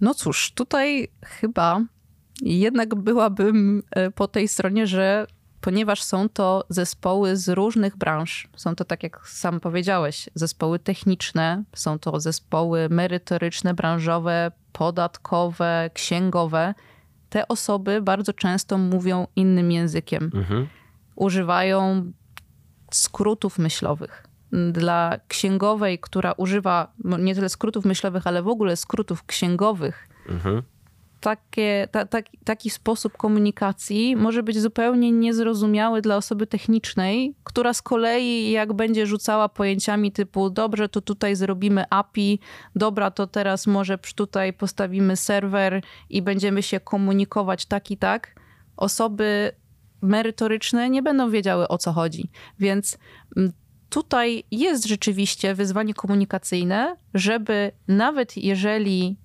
No 0.00 0.14
cóż, 0.14 0.52
tutaj 0.52 1.08
chyba 1.24 1.80
jednak 2.42 2.94
byłabym 2.94 3.82
e, 3.90 4.10
po 4.10 4.28
tej 4.28 4.48
stronie, 4.48 4.86
że 4.86 5.26
ponieważ 5.60 6.02
są 6.02 6.28
to 6.28 6.64
zespoły 6.68 7.36
z 7.36 7.48
różnych 7.48 7.96
branż, 7.96 8.48
są 8.56 8.74
to, 8.74 8.84
tak 8.84 9.02
jak 9.02 9.28
sam 9.28 9.60
powiedziałeś, 9.60 10.28
zespoły 10.34 10.78
techniczne, 10.78 11.64
są 11.74 11.98
to 11.98 12.20
zespoły 12.20 12.88
merytoryczne, 12.88 13.74
branżowe, 13.74 14.52
podatkowe, 14.72 15.90
księgowe 15.94 16.74
te 17.28 17.48
osoby 17.48 18.02
bardzo 18.02 18.32
często 18.32 18.78
mówią 18.78 19.26
innym 19.36 19.72
językiem. 19.72 20.30
Mhm. 20.34 20.68
Używają 21.16 22.12
skrótów 22.90 23.58
myślowych. 23.58 24.26
Dla 24.72 25.18
księgowej, 25.28 25.98
która 25.98 26.32
używa 26.32 26.92
nie 27.18 27.34
tyle 27.34 27.48
skrótów 27.48 27.84
myślowych, 27.84 28.26
ale 28.26 28.42
w 28.42 28.48
ogóle 28.48 28.76
skrótów 28.76 29.24
księgowych, 29.24 30.08
mhm 30.28 30.62
takie, 31.20 31.88
ta, 31.90 32.06
ta, 32.06 32.18
taki 32.44 32.70
sposób 32.70 33.16
komunikacji 33.16 34.16
może 34.16 34.42
być 34.42 34.60
zupełnie 34.60 35.12
niezrozumiały 35.12 36.02
dla 36.02 36.16
osoby 36.16 36.46
technicznej, 36.46 37.34
która 37.44 37.74
z 37.74 37.82
kolei 37.82 38.50
jak 38.50 38.72
będzie 38.72 39.06
rzucała 39.06 39.48
pojęciami 39.48 40.12
typu 40.12 40.50
dobrze, 40.50 40.88
to 40.88 41.00
tutaj 41.00 41.36
zrobimy 41.36 41.84
API, 41.90 42.38
dobra, 42.76 43.10
to 43.10 43.26
teraz 43.26 43.66
może 43.66 43.98
tutaj 44.14 44.52
postawimy 44.52 45.16
serwer 45.16 45.82
i 46.10 46.22
będziemy 46.22 46.62
się 46.62 46.80
komunikować 46.80 47.66
tak 47.66 47.90
i 47.90 47.96
tak, 47.96 48.34
osoby 48.76 49.52
merytoryczne 50.02 50.90
nie 50.90 51.02
będą 51.02 51.30
wiedziały 51.30 51.68
o 51.68 51.78
co 51.78 51.92
chodzi. 51.92 52.30
Więc 52.58 52.98
mm, 53.36 53.52
tutaj 53.88 54.44
jest 54.50 54.86
rzeczywiście 54.86 55.54
wyzwanie 55.54 55.94
komunikacyjne, 55.94 56.96
żeby 57.14 57.72
nawet 57.88 58.36
jeżeli 58.36 59.16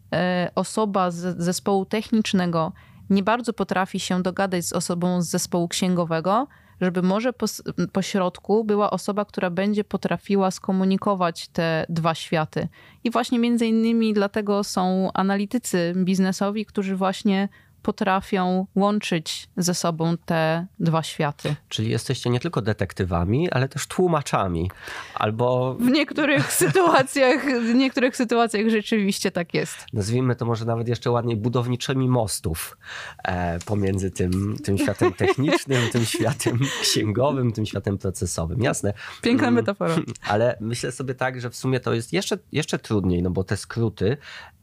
osoba 0.56 1.12
z 1.12 1.44
zespołu 1.44 1.86
technicznego 1.86 2.72
nie 3.10 3.24
bardzo 3.24 3.54
potrafi 3.54 4.00
się 4.00 4.24
dogadać 4.24 4.66
z 4.66 4.74
osobą 4.74 5.22
z 5.22 5.30
zespołu 5.30 5.68
księgowego, 5.68 6.48
żeby 6.82 7.02
może 7.02 7.34
po, 7.34 7.46
po 7.92 8.02
środku 8.02 8.64
była 8.64 8.92
osoba, 8.92 9.26
która 9.26 9.50
będzie 9.50 9.84
potrafiła 9.84 10.52
skomunikować 10.52 11.48
te 11.48 11.86
dwa 11.90 12.16
światy. 12.16 12.68
I 13.04 13.12
właśnie 13.12 13.40
między 13.40 13.66
innymi 13.66 14.14
dlatego 14.14 14.64
są 14.64 15.10
analitycy 15.14 15.94
biznesowi, 15.96 16.66
którzy 16.66 16.96
właśnie 16.96 17.50
potrafią 17.84 18.68
łączyć 18.76 19.48
ze 19.58 19.74
sobą 19.74 20.18
te 20.26 20.66
dwa 20.80 21.04
światy. 21.04 21.56
Czyli 21.70 21.90
jesteście 21.90 22.30
nie 22.30 22.40
tylko 22.40 22.62
detektywami, 22.62 23.52
ale 23.52 23.70
też 23.70 23.88
tłumaczami. 23.88 24.72
Albo. 25.16 25.74
W 25.74 25.90
niektórych 25.90 26.54
sytuacjach, 26.64 27.46
w 27.46 27.74
niektórych 27.74 28.16
sytuacjach 28.16 28.70
rzeczywiście 28.70 29.32
tak 29.32 29.54
jest. 29.54 29.86
Nazwijmy 29.94 30.36
to 30.36 30.46
może 30.46 30.66
nawet 30.66 30.88
jeszcze 30.88 31.12
ładniej 31.12 31.38
budowniczymi 31.38 32.10
mostów 32.10 32.78
e, 33.24 33.60
pomiędzy 33.60 34.12
tym, 34.12 34.58
tym 34.64 34.78
światem 34.78 35.14
technicznym, 35.24 35.90
tym 35.92 36.06
światem 36.06 36.60
księgowym, 36.82 37.52
tym 37.52 37.66
światem 37.66 37.98
procesowym. 37.98 38.62
Jasne. 38.62 38.94
Piękna 39.22 39.48
mm, 39.48 39.56
metafora. 39.56 39.96
Ale 40.30 40.58
myślę 40.60 40.92
sobie 40.92 41.16
tak, 41.16 41.42
że 41.42 41.50
w 41.50 41.56
sumie 41.56 41.80
to 41.80 41.94
jest 41.94 42.14
jeszcze, 42.14 42.38
jeszcze 42.52 42.80
trudniej, 42.80 43.24
no 43.24 43.30
bo 43.30 43.44
te 43.44 43.58
skróty 43.58 44.18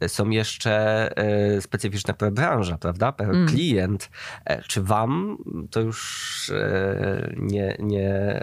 są 0.07 0.31
jeszcze 0.31 0.73
e, 1.17 1.61
specyficzne 1.61 2.15
per 2.15 2.33
branża, 2.33 2.79
prawda? 2.79 3.10
Per 3.13 3.31
mm. 3.31 3.49
klient. 3.49 4.11
E, 4.45 4.63
czy 4.63 4.83
wam 4.83 5.39
to 5.71 5.81
już 5.81 6.51
e, 6.55 7.33
nie, 7.37 7.77
nie 7.79 8.41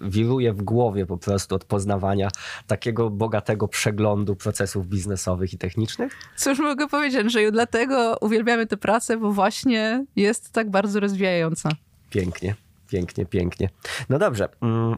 wiruje 0.00 0.52
w 0.52 0.62
głowie 0.62 1.06
po 1.06 1.18
prostu 1.18 1.54
od 1.54 1.64
poznawania 1.64 2.28
takiego 2.66 3.10
bogatego 3.10 3.68
przeglądu 3.68 4.36
procesów 4.36 4.86
biznesowych 4.86 5.52
i 5.52 5.58
technicznych? 5.58 6.16
Cóż 6.36 6.58
mogę 6.58 6.88
powiedzieć, 6.88 7.20
Andrzeju, 7.20 7.50
dlatego 7.50 8.16
uwielbiamy 8.20 8.66
tę 8.66 8.76
pracę, 8.76 9.16
bo 9.16 9.32
właśnie 9.32 10.06
jest 10.16 10.52
tak 10.52 10.70
bardzo 10.70 11.00
rozwijająca. 11.00 11.68
Pięknie, 12.10 12.54
pięknie, 12.88 13.26
pięknie. 13.26 13.68
No 14.08 14.18
dobrze. 14.18 14.48
Mm, 14.60 14.96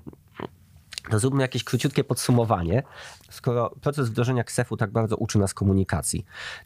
to 1.10 1.18
zróbmy 1.18 1.42
jakieś 1.42 1.64
króciutkie 1.64 2.04
podsumowanie. 2.04 2.82
Skoro 3.30 3.70
proces 3.80 4.08
wdrożenia 4.08 4.44
KSEF-u 4.44 4.76
tak 4.76 4.90
bardzo 4.90 5.16
uczy 5.16 5.38
nas 5.38 5.54
komunikacji, 5.54 6.24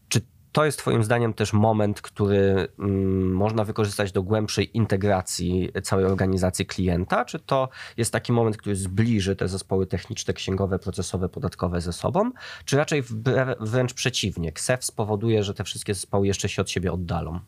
czy 0.09 0.21
to 0.57 0.65
jest 0.65 0.79
Twoim 0.79 1.05
zdaniem 1.05 1.35
też 1.35 1.53
moment, 1.53 2.01
który 2.01 2.69
mm, 2.79 3.33
można 3.33 3.65
wykorzystać 3.65 4.13
do 4.13 4.23
głębszej 4.23 4.77
integracji 4.77 5.71
całej 5.83 6.05
organizacji 6.05 6.67
klienta? 6.67 7.25
Czy 7.25 7.39
to 7.39 7.69
jest 7.97 8.13
taki 8.13 8.33
moment, 8.33 8.57
który 8.57 8.77
zbliży 8.77 9.37
te 9.37 9.49
zespoły 9.49 9.87
techniczne, 9.87 10.35
księgowe, 10.35 10.79
procesowe, 10.79 11.29
podatkowe 11.29 11.81
ze 11.81 11.93
sobą? 11.93 12.31
Czy 12.65 12.77
raczej 12.77 13.03
wręcz 13.61 13.95
przeciwnie? 13.95 14.53
KSEF 14.53 14.85
spowoduje, 14.85 15.45
że 15.45 15.55
te 15.55 15.65
wszystkie 15.65 15.95
zespoły 15.95 16.27
jeszcze 16.27 16.49
się 16.49 16.63
od 16.63 16.71
siebie 16.71 16.93
oddalą? 16.93 17.41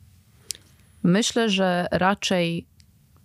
Myślę, 1.02 1.48
że 1.48 1.86
raczej 1.90 2.66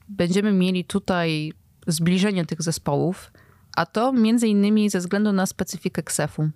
będziemy 0.09 0.51
mieli 0.51 0.85
tutaj 0.85 1.53
zbliżenie 1.87 2.45
tych 2.45 2.61
zespołów, 2.61 3.31
a 3.75 3.85
to 3.85 4.13
między 4.13 4.47
innymi 4.47 4.89
ze 4.89 4.99
względu 4.99 5.31
na 5.31 5.45
specyfikę 5.45 6.03
KSEF-u. 6.03 6.49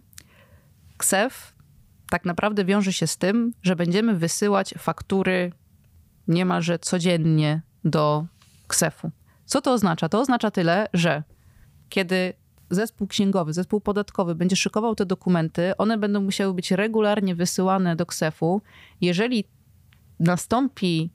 KSEF 0.97 1.56
tak 2.09 2.25
naprawdę 2.25 2.65
wiąże 2.65 2.93
się 2.93 3.07
z 3.07 3.17
tym, 3.17 3.53
że 3.63 3.75
będziemy 3.75 4.15
wysyłać 4.15 4.73
faktury 4.77 5.51
niemalże 6.27 6.79
codziennie 6.79 7.61
do 7.83 8.25
KSEF-u. 8.67 9.11
Co 9.45 9.61
to 9.61 9.73
oznacza? 9.73 10.09
To 10.09 10.19
oznacza 10.19 10.51
tyle, 10.51 10.87
że 10.93 11.23
kiedy 11.89 12.33
zespół 12.69 13.07
księgowy, 13.07 13.53
zespół 13.53 13.81
podatkowy 13.81 14.35
będzie 14.35 14.55
szykował 14.55 14.95
te 14.95 15.05
dokumenty, 15.05 15.77
one 15.77 15.97
będą 15.97 16.21
musiały 16.21 16.53
być 16.53 16.71
regularnie 16.71 17.35
wysyłane 17.35 17.95
do 17.95 18.05
KSEF-u. 18.05 18.61
Jeżeli 19.01 19.43
nastąpi 20.19 21.09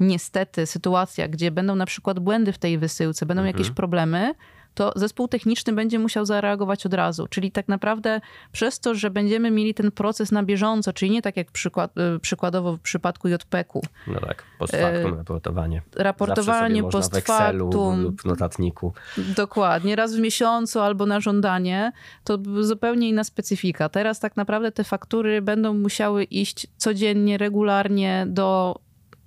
niestety 0.00 0.66
sytuacja, 0.66 1.28
gdzie 1.28 1.50
będą 1.50 1.76
na 1.76 1.86
przykład 1.86 2.18
błędy 2.18 2.52
w 2.52 2.58
tej 2.58 2.78
wysyłce, 2.78 3.26
będą 3.26 3.42
mhm. 3.42 3.56
jakieś 3.56 3.70
problemy, 3.70 4.34
to 4.76 4.92
zespół 4.96 5.28
techniczny 5.28 5.72
będzie 5.72 5.98
musiał 5.98 6.26
zareagować 6.26 6.86
od 6.86 6.94
razu. 6.94 7.26
Czyli 7.26 7.52
tak 7.52 7.68
naprawdę 7.68 8.20
przez 8.52 8.80
to, 8.80 8.94
że 8.94 9.10
będziemy 9.10 9.50
mieli 9.50 9.74
ten 9.74 9.90
proces 9.90 10.32
na 10.32 10.42
bieżąco, 10.42 10.92
czyli 10.92 11.10
nie 11.10 11.22
tak 11.22 11.36
jak 11.36 11.50
przykład, 11.50 11.98
y, 12.16 12.20
przykładowo 12.20 12.76
w 12.76 12.80
przypadku 12.80 13.28
JPK-u. 13.28 13.82
No 14.06 14.20
tak, 14.20 14.42
post 14.58 14.72
factum 14.72 15.14
e, 15.14 15.16
raportowanie. 15.16 15.82
Raportowanie 15.96 16.82
post 16.82 17.16
factum. 17.16 18.02
lub 18.02 18.24
notatniku. 18.24 18.92
Dokładnie, 19.36 19.96
raz 19.96 20.14
w 20.14 20.18
miesiącu 20.18 20.80
albo 20.80 21.06
na 21.06 21.20
żądanie, 21.20 21.92
to 22.24 22.38
zupełnie 22.60 23.08
inna 23.08 23.24
specyfika. 23.24 23.88
Teraz 23.88 24.20
tak 24.20 24.36
naprawdę 24.36 24.72
te 24.72 24.84
faktury 24.84 25.42
będą 25.42 25.74
musiały 25.74 26.24
iść 26.24 26.66
codziennie, 26.76 27.38
regularnie 27.38 28.26
do 28.28 28.78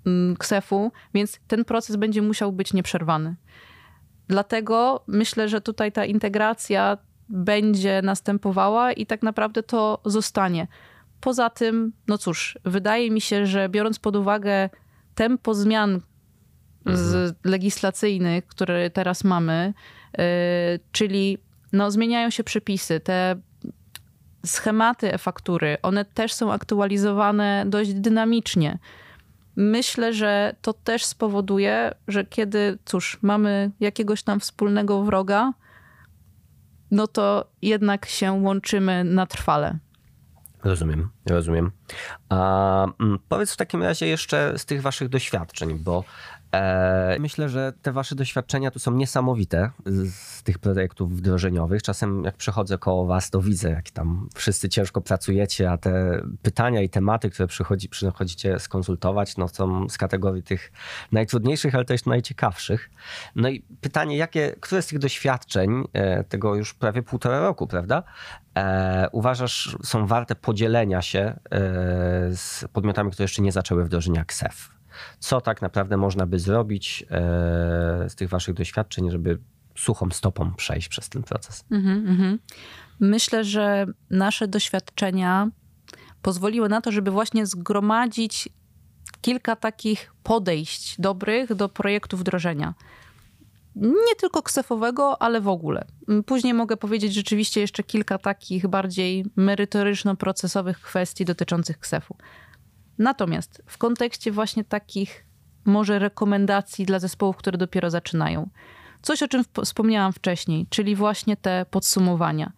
mm, 0.06 0.36
KSEF-u, 0.36 0.92
więc 1.14 1.40
ten 1.48 1.66
proces 1.66 1.96
będzie 1.96 2.22
musiał 2.22 2.52
być 2.52 2.74
nieprzerwany. 2.74 3.36
Dlatego 4.30 5.04
myślę, 5.08 5.50
że 5.50 5.62
tutaj 5.62 5.92
ta 5.92 6.06
integracja 6.06 6.98
będzie 7.30 8.02
następowała 8.02 8.92
i 8.92 9.06
tak 9.06 9.24
naprawdę 9.24 9.64
to 9.64 10.02
zostanie. 10.06 10.68
Poza 11.22 11.50
tym, 11.50 11.94
no 12.08 12.18
cóż, 12.18 12.58
wydaje 12.66 13.12
mi 13.12 13.22
się, 13.22 13.46
że 13.46 13.70
biorąc 13.70 14.00
pod 14.00 14.16
uwagę 14.16 14.70
tempo 15.16 15.54
zmian 15.54 16.02
Mhm. 16.86 17.34
legislacyjnych, 17.44 18.48
które 18.48 18.90
teraz 18.90 19.24
mamy, 19.24 19.74
yy, 20.18 20.24
czyli 20.92 21.38
no, 21.74 21.92
zmieniają 21.92 22.30
się 22.30 22.44
przepisy, 22.44 23.00
te 23.00 23.36
schematy 24.46 25.14
e-faktury, 25.14 25.78
one 25.82 26.06
też 26.06 26.34
są 26.34 26.52
aktualizowane 26.52 27.64
dość 27.68 27.94
dynamicznie. 27.94 28.78
Myślę, 29.62 30.14
że 30.14 30.56
to 30.62 30.74
też 30.74 31.06
spowoduje, 31.06 31.92
że 32.08 32.26
kiedy, 32.26 32.78
cóż, 32.86 33.20
mamy 33.22 33.72
jakiegoś 33.80 34.24
tam 34.24 34.40
wspólnego 34.40 35.04
wroga, 35.04 35.54
no 36.92 37.08
to 37.08 37.52
jednak 37.62 38.06
się 38.06 38.32
łączymy 38.32 39.04
na 39.04 39.26
trwale. 39.26 39.78
Rozumiem, 40.64 41.10
rozumiem. 41.26 41.72
A 42.30 42.84
mm, 43.00 43.20
powiedz 43.30 43.54
w 43.54 43.58
takim 43.58 43.84
razie 43.84 44.08
jeszcze 44.08 44.54
z 44.58 44.66
tych 44.66 44.82
waszych 44.82 45.10
doświadczeń, 45.10 45.80
bo 45.80 46.04
myślę, 47.20 47.50
że 47.50 47.74
te 47.82 47.92
wasze 47.92 48.16
doświadczenia 48.16 48.72
tu 48.72 48.80
są 48.80 48.92
niesamowite 48.92 49.72
z, 49.86 50.44
tych 50.44 50.60
projektów 50.60 51.18
wdrożeniowych. 51.18 51.84
Czasem 51.84 52.24
jak 52.24 52.38
przechodzę 52.38 52.78
koło 52.78 53.06
was, 53.06 53.30
to 53.30 53.42
widzę, 53.42 53.70
jak 53.70 53.90
tam 53.90 54.30
wszyscy 54.36 54.70
ciężko 54.70 55.02
pracujecie, 55.02 55.72
a 55.72 55.78
te 55.78 56.22
pytania 56.42 56.82
i 56.82 56.90
tematy, 56.90 57.30
które 57.30 57.48
przychodzi, 57.48 57.90
przychodzicie 57.90 58.60
skonsultować, 58.60 59.38
no 59.38 59.48
są 59.48 59.90
z 59.90 59.98
kategorii 59.98 60.44
tych 60.44 60.72
najtrudniejszych, 61.12 61.76
ale 61.76 61.86
też 61.86 62.06
najciekawszych. 62.06 62.90
No 63.36 63.50
i 63.50 63.62
pytanie, 63.82 64.18
jakie, 64.18 64.56
które 64.60 64.82
z 64.82 64.88
tych 64.88 65.00
doświadczeń, 65.00 65.84
e, 65.94 66.24
tego 66.24 66.56
już 66.56 66.74
prawie 66.74 67.04
półtora 67.04 67.40
roku, 67.40 67.68
prawda, 67.68 68.04
e, 68.58 69.08
uważasz 69.12 69.78
są 69.84 70.08
warte 70.08 70.36
podzielenia 70.36 71.02
się 71.02 71.20
e, 71.20 71.40
z 72.36 72.66
podmiotami, 72.74 73.12
które 73.12 73.24
jeszcze 73.24 73.42
nie 73.42 73.52
zaczęły 73.52 73.86
wdrożenia 73.86 74.26
KSEF? 74.26 74.79
Co 75.20 75.42
tak 75.42 75.62
naprawdę 75.62 75.98
można 75.98 76.26
by 76.26 76.40
zrobić 76.40 77.06
e, 77.12 78.10
z 78.10 78.16
tych 78.16 78.30
waszych 78.30 78.56
doświadczeń, 78.56 79.12
żeby 79.12 79.40
suchą 79.76 80.10
stopą 80.12 80.54
przejść 80.54 80.88
przez 80.88 81.10
ten 81.10 81.24
proces? 81.24 81.66
Mhm, 81.72 82.08
mhm. 82.08 82.40
Myślę, 83.00 83.44
że 83.44 83.86
nasze 84.10 84.48
doświadczenia 84.48 85.50
pozwoliły 86.22 86.70
na 86.70 86.82
to, 86.82 86.92
żeby 86.92 87.12
właśnie 87.12 87.46
zgromadzić 87.46 88.50
kilka 89.22 89.56
takich 89.56 90.14
podejść 90.24 91.02
dobrych 91.02 91.56
do 91.56 91.70
projektu 91.70 92.18
wdrożenia. 92.18 92.74
Nie 93.76 94.16
tylko 94.20 94.44
ksefowego, 94.44 95.22
ale 95.22 95.42
w 95.42 95.48
ogóle. 95.48 95.86
Później 96.26 96.54
mogę 96.54 96.78
powiedzieć 96.78 97.14
rzeczywiście 97.14 97.62
jeszcze 97.62 97.84
kilka 97.84 98.18
takich 98.18 98.68
bardziej 98.68 99.26
merytoryczno-procesowych 99.38 100.82
kwestii 100.82 101.26
dotyczących 101.26 101.80
ksefu. 101.80 102.16
Natomiast 103.00 103.64
w 103.66 103.78
kontekście 103.78 104.32
właśnie 104.32 104.64
takich 104.64 105.26
może 105.66 106.00
rekomendacji 106.00 106.86
dla 106.86 107.00
zespołów, 107.00 107.38
które 107.38 107.58
dopiero 107.58 107.90
zaczynają. 107.90 108.50
Coś, 109.02 109.24
o 109.24 109.28
czym 109.28 109.44
wspomniałam 109.64 110.14
wcześniej, 110.14 110.68
czyli 110.70 110.96
właśnie 110.96 111.38
te 111.38 111.66
podsumowania. 111.72 112.52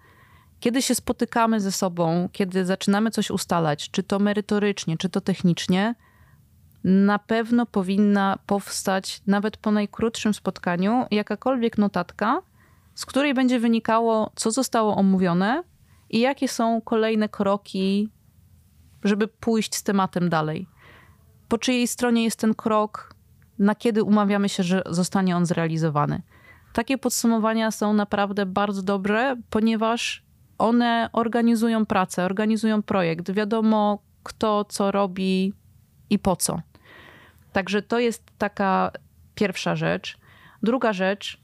Kiedy 0.60 0.82
się 0.82 0.96
spotykamy 0.96 1.60
ze 1.60 1.72
sobą, 1.72 2.30
kiedy 2.32 2.66
zaczynamy 2.66 3.12
coś 3.12 3.32
ustalać, 3.32 3.92
czy 3.92 4.04
to 4.04 4.20
merytorycznie, 4.20 4.98
czy 4.98 5.10
to 5.10 5.22
technicznie, 5.22 5.96
na 6.84 7.20
pewno 7.20 7.66
powinna 7.66 8.40
powstać 8.46 9.22
nawet 9.28 9.58
po 9.58 9.72
najkrótszym 9.72 10.34
spotkaniu 10.34 11.06
jakakolwiek 11.12 11.78
notatka, 11.78 12.42
z 12.96 13.06
której 13.06 13.34
będzie 13.34 13.60
wynikało, 13.60 14.32
co 14.36 14.52
zostało 14.52 14.96
omówione 14.96 15.64
i 16.10 16.20
jakie 16.20 16.48
są 16.48 16.82
kolejne 16.82 17.30
kroki, 17.30 18.10
żeby 19.04 19.28
pójść 19.28 19.76
z 19.76 19.84
tematem 19.84 20.30
dalej. 20.30 20.68
Po 21.48 21.58
czyjej 21.58 21.88
stronie 21.88 22.24
jest 22.24 22.40
ten 22.40 22.54
krok, 22.54 23.16
na 23.60 23.76
kiedy 23.76 24.04
umawiamy 24.04 24.50
się, 24.50 24.64
że 24.64 24.84
zostanie 24.90 25.36
on 25.36 25.46
zrealizowany. 25.46 26.22
Takie 26.74 26.98
podsumowania 26.98 27.72
są 27.72 27.94
naprawdę 27.94 28.46
bardzo 28.46 28.82
dobre, 28.82 29.36
ponieważ 29.50 30.24
one 30.58 31.10
organizują 31.14 31.86
pracę, 31.86 32.26
organizują 32.26 32.82
projekt. 32.82 33.32
Wiadomo, 33.32 34.04
kto 34.24 34.66
co 34.66 34.92
robi 34.92 35.54
i 36.10 36.20
po 36.20 36.36
co. 36.36 36.62
Także 37.54 37.82
to 37.82 38.00
jest 38.00 38.24
taka 38.38 38.92
pierwsza 39.36 39.76
rzecz. 39.76 40.18
Druga 40.64 40.94
rzecz, 40.94 41.42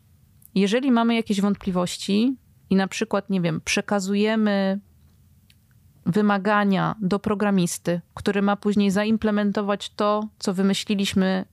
jeżeli 0.56 0.92
mamy 0.92 1.16
jakieś 1.16 1.42
wątpliwości 1.42 2.36
i 2.70 2.76
na 2.76 2.88
przykład, 2.88 3.30
nie 3.30 3.42
wiem, 3.42 3.62
przekazujemy 3.62 4.80
wymagania 6.08 6.96
do 7.02 7.20
programisty, 7.20 8.02
który 8.14 8.42
ma 8.42 8.56
później 8.56 8.92
zaimplementować 8.92 9.90
to, 9.90 10.28
co 10.40 10.54
wymyśliliśmy 10.54 11.46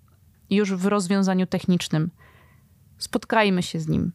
już 0.51 0.75
w 0.75 0.87
rozwiązaniu 0.87 1.47
technicznym. 1.47 2.11
Spotkajmy 2.99 3.63
się 3.63 3.81
z 3.81 3.89
nim. 3.89 4.13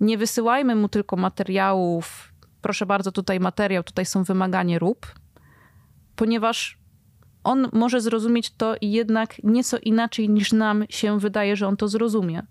Nie 0.00 0.18
wysyłajmy 0.18 0.74
mu 0.74 0.88
tylko 0.88 1.16
materiałów. 1.16 2.32
Proszę 2.62 2.86
bardzo, 2.86 3.12
tutaj 3.12 3.40
materiał, 3.40 3.82
tutaj 3.82 4.06
są 4.06 4.24
wymagania, 4.24 4.78
rób, 4.78 5.14
ponieważ 6.16 6.78
on 7.44 7.68
może 7.72 8.00
zrozumieć 8.00 8.50
to 8.50 8.74
jednak 8.82 9.44
nieco 9.44 9.78
inaczej 9.78 10.28
niż 10.28 10.52
nam 10.52 10.84
się 10.88 11.18
wydaje, 11.18 11.56
że 11.56 11.68
on 11.68 11.76
to 11.76 11.88
zrozumie. 11.88 12.42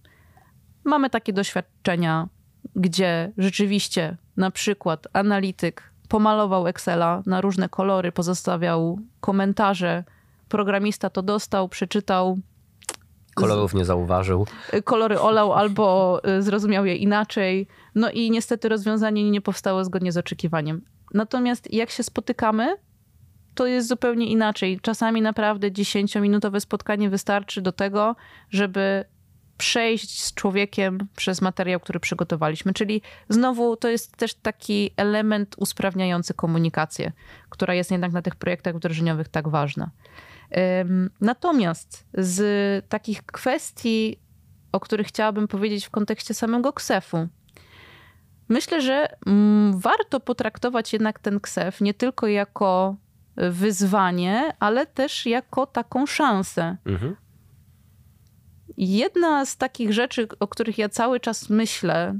Mamy 0.83 1.09
takie 1.09 1.33
doświadczenia, 1.33 2.27
gdzie 2.75 3.31
rzeczywiście 3.38 4.17
na 4.38 4.51
przykład 4.51 5.07
analityk 5.13 5.89
pomalował 6.09 6.67
Excela 6.67 7.23
na 7.25 7.41
różne 7.41 7.69
kolory, 7.69 8.11
pozostawiał 8.11 8.99
komentarze. 9.21 10.03
Programista 10.49 11.09
to 11.09 11.21
dostał, 11.21 11.69
przeczytał, 11.69 12.37
Kolorów 13.35 13.73
nie 13.73 13.85
zauważył. 13.85 14.47
kolory 14.83 15.19
olał 15.19 15.53
albo 15.53 16.19
y, 16.37 16.41
zrozumiał 16.41 16.85
je 16.85 16.95
inaczej. 16.95 17.67
No 17.95 18.11
i 18.11 18.31
niestety 18.31 18.69
rozwiązanie 18.69 19.31
nie 19.31 19.41
powstało 19.41 19.83
zgodnie 19.83 20.11
z 20.11 20.17
oczekiwaniem. 20.17 20.81
Natomiast 21.13 21.73
jak 21.73 21.89
się 21.89 22.03
spotykamy, 22.03 22.75
to 23.55 23.65
jest 23.65 23.87
zupełnie 23.87 24.27
inaczej. 24.27 24.79
Czasami 24.81 25.21
naprawdę 25.21 25.71
10-minutowe 25.71 26.59
spotkanie 26.59 27.09
wystarczy 27.09 27.61
do 27.61 27.71
tego, 27.71 28.15
żeby 28.49 29.05
przejść 29.59 30.23
z 30.23 30.33
człowiekiem 30.33 31.07
przez 31.15 31.41
materiał, 31.41 31.79
który 31.79 31.99
przygotowaliśmy. 31.99 32.73
Czyli 32.73 33.01
znowu 33.29 33.75
to 33.75 33.87
jest 33.87 34.17
też 34.17 34.33
taki 34.33 34.91
element 34.97 35.55
usprawniający 35.57 36.33
komunikację, 36.33 37.11
która 37.49 37.73
jest 37.73 37.91
jednak 37.91 38.11
na 38.11 38.21
tych 38.21 38.35
projektach 38.35 38.75
wdrożeniowych 38.75 39.27
tak 39.27 39.49
ważna. 39.49 39.91
Natomiast 41.21 42.05
z 42.13 42.85
takich 42.89 43.25
kwestii, 43.25 44.19
o 44.71 44.79
których 44.79 45.07
chciałabym 45.07 45.47
powiedzieć 45.47 45.85
w 45.85 45.89
kontekście 45.89 46.33
samego 46.33 46.73
KSEF-u, 46.73 47.27
myślę, 48.49 48.81
że 48.81 49.07
mm, 49.25 49.79
warto 49.79 50.19
potraktować 50.19 50.93
jednak 50.93 51.19
ten 51.19 51.39
KSEF 51.39 51.81
nie 51.81 51.93
tylko 51.93 52.27
jako 52.27 52.95
wyzwanie, 53.35 54.53
ale 54.59 54.85
też 54.85 55.25
jako 55.25 55.65
taką 55.65 56.05
szansę. 56.05 56.77
Mhm. 56.85 57.15
Jedna 58.81 59.45
z 59.45 59.57
takich 59.57 59.93
rzeczy, 59.93 60.27
o 60.39 60.47
których 60.47 60.77
ja 60.77 60.89
cały 60.89 61.19
czas 61.19 61.49
myślę, 61.49 62.19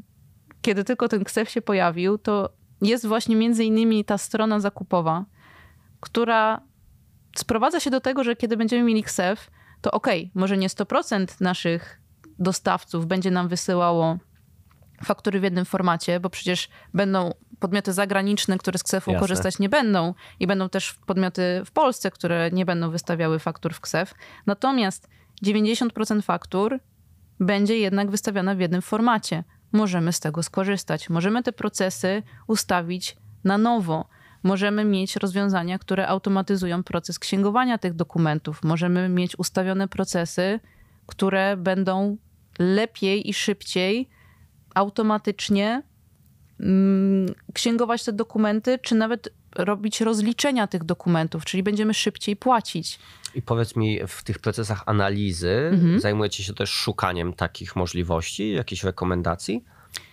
kiedy 0.62 0.84
tylko 0.84 1.08
ten 1.08 1.24
KSEF 1.24 1.50
się 1.50 1.62
pojawił, 1.62 2.18
to 2.18 2.50
jest 2.82 3.06
właśnie 3.06 3.36
między 3.36 3.64
innymi 3.64 4.06
ta 4.06 4.18
strona 4.18 4.60
zakupowa, 4.60 5.26
która 6.00 6.62
sprowadza 7.36 7.80
się 7.80 7.90
do 7.90 8.02
tego, 8.02 8.24
że 8.24 8.36
kiedy 8.36 8.58
będziemy 8.58 8.84
mieli 8.84 9.04
KSEF, 9.04 9.52
to 9.82 9.92
okej, 9.92 10.22
okay, 10.22 10.42
może 10.42 10.58
nie 10.58 10.68
100% 10.68 11.42
naszych 11.42 12.02
dostawców 12.40 13.08
będzie 13.08 13.32
nam 13.32 13.48
wysyłało 13.48 14.18
faktury 15.04 15.40
w 15.40 15.44
jednym 15.44 15.66
formacie, 15.66 16.20
bo 16.20 16.30
przecież 16.30 16.70
będą 16.94 17.34
podmioty 17.60 17.94
zagraniczne, 17.94 18.58
które 18.58 18.80
z 18.80 18.84
KSEF-u 18.84 19.12
Jasne. 19.12 19.20
korzystać 19.20 19.60
nie 19.60 19.70
będą 19.70 20.14
i 20.40 20.48
będą 20.48 20.70
też 20.70 20.94
podmioty 20.94 21.62
w 21.66 21.72
Polsce, 21.72 22.12
które 22.12 22.52
nie 22.52 22.66
będą 22.66 22.90
wystawiały 22.90 23.40
faktur 23.40 23.74
w 23.74 23.80
KSEF. 23.80 24.14
Natomiast 24.46 25.08
90% 25.46 26.22
faktur 26.22 26.80
będzie 27.40 27.78
jednak 27.78 28.12
wystawiona 28.12 28.56
w 28.56 28.60
jednym 28.60 28.82
formacie. 28.82 29.44
Możemy 29.72 30.14
z 30.14 30.20
tego 30.20 30.44
skorzystać. 30.44 31.10
Możemy 31.10 31.44
te 31.44 31.52
procesy 31.52 32.24
ustawić 32.48 33.18
na 33.44 33.58
nowo. 33.58 34.08
Możemy 34.44 34.86
mieć 34.86 35.16
rozwiązania, 35.16 35.80
które 35.80 36.08
automatyzują 36.08 36.84
proces 36.84 37.20
księgowania 37.20 37.78
tych 37.78 37.94
dokumentów. 37.94 38.64
Możemy 38.64 39.10
mieć 39.10 39.40
ustawione 39.40 39.88
procesy, 39.88 40.60
które 41.06 41.58
będą 41.58 42.18
lepiej 42.60 43.30
i 43.30 43.34
szybciej 43.34 44.10
automatycznie 44.76 45.84
mm, 46.60 47.26
księgować 47.54 48.04
te 48.04 48.14
dokumenty, 48.14 48.80
czy 48.80 48.96
nawet 48.96 49.34
robić 49.56 50.02
rozliczenia 50.02 50.68
tych 50.68 50.84
dokumentów, 50.84 51.46
czyli 51.46 51.64
będziemy 51.64 51.94
szybciej 51.94 52.36
płacić. 52.36 53.00
I 53.36 53.42
powiedz 53.42 53.76
mi, 53.76 54.00
w 54.08 54.24
tych 54.24 54.40
procesach 54.40 54.84
analizy 54.86 55.70
Mhm. 55.74 56.00
zajmujecie 56.00 56.44
się 56.44 56.54
też 56.54 56.70
szukaniem 56.70 57.34
takich 57.34 57.76
możliwości, 57.76 58.52
jakichś 58.52 58.84
rekomendacji? 58.84 59.64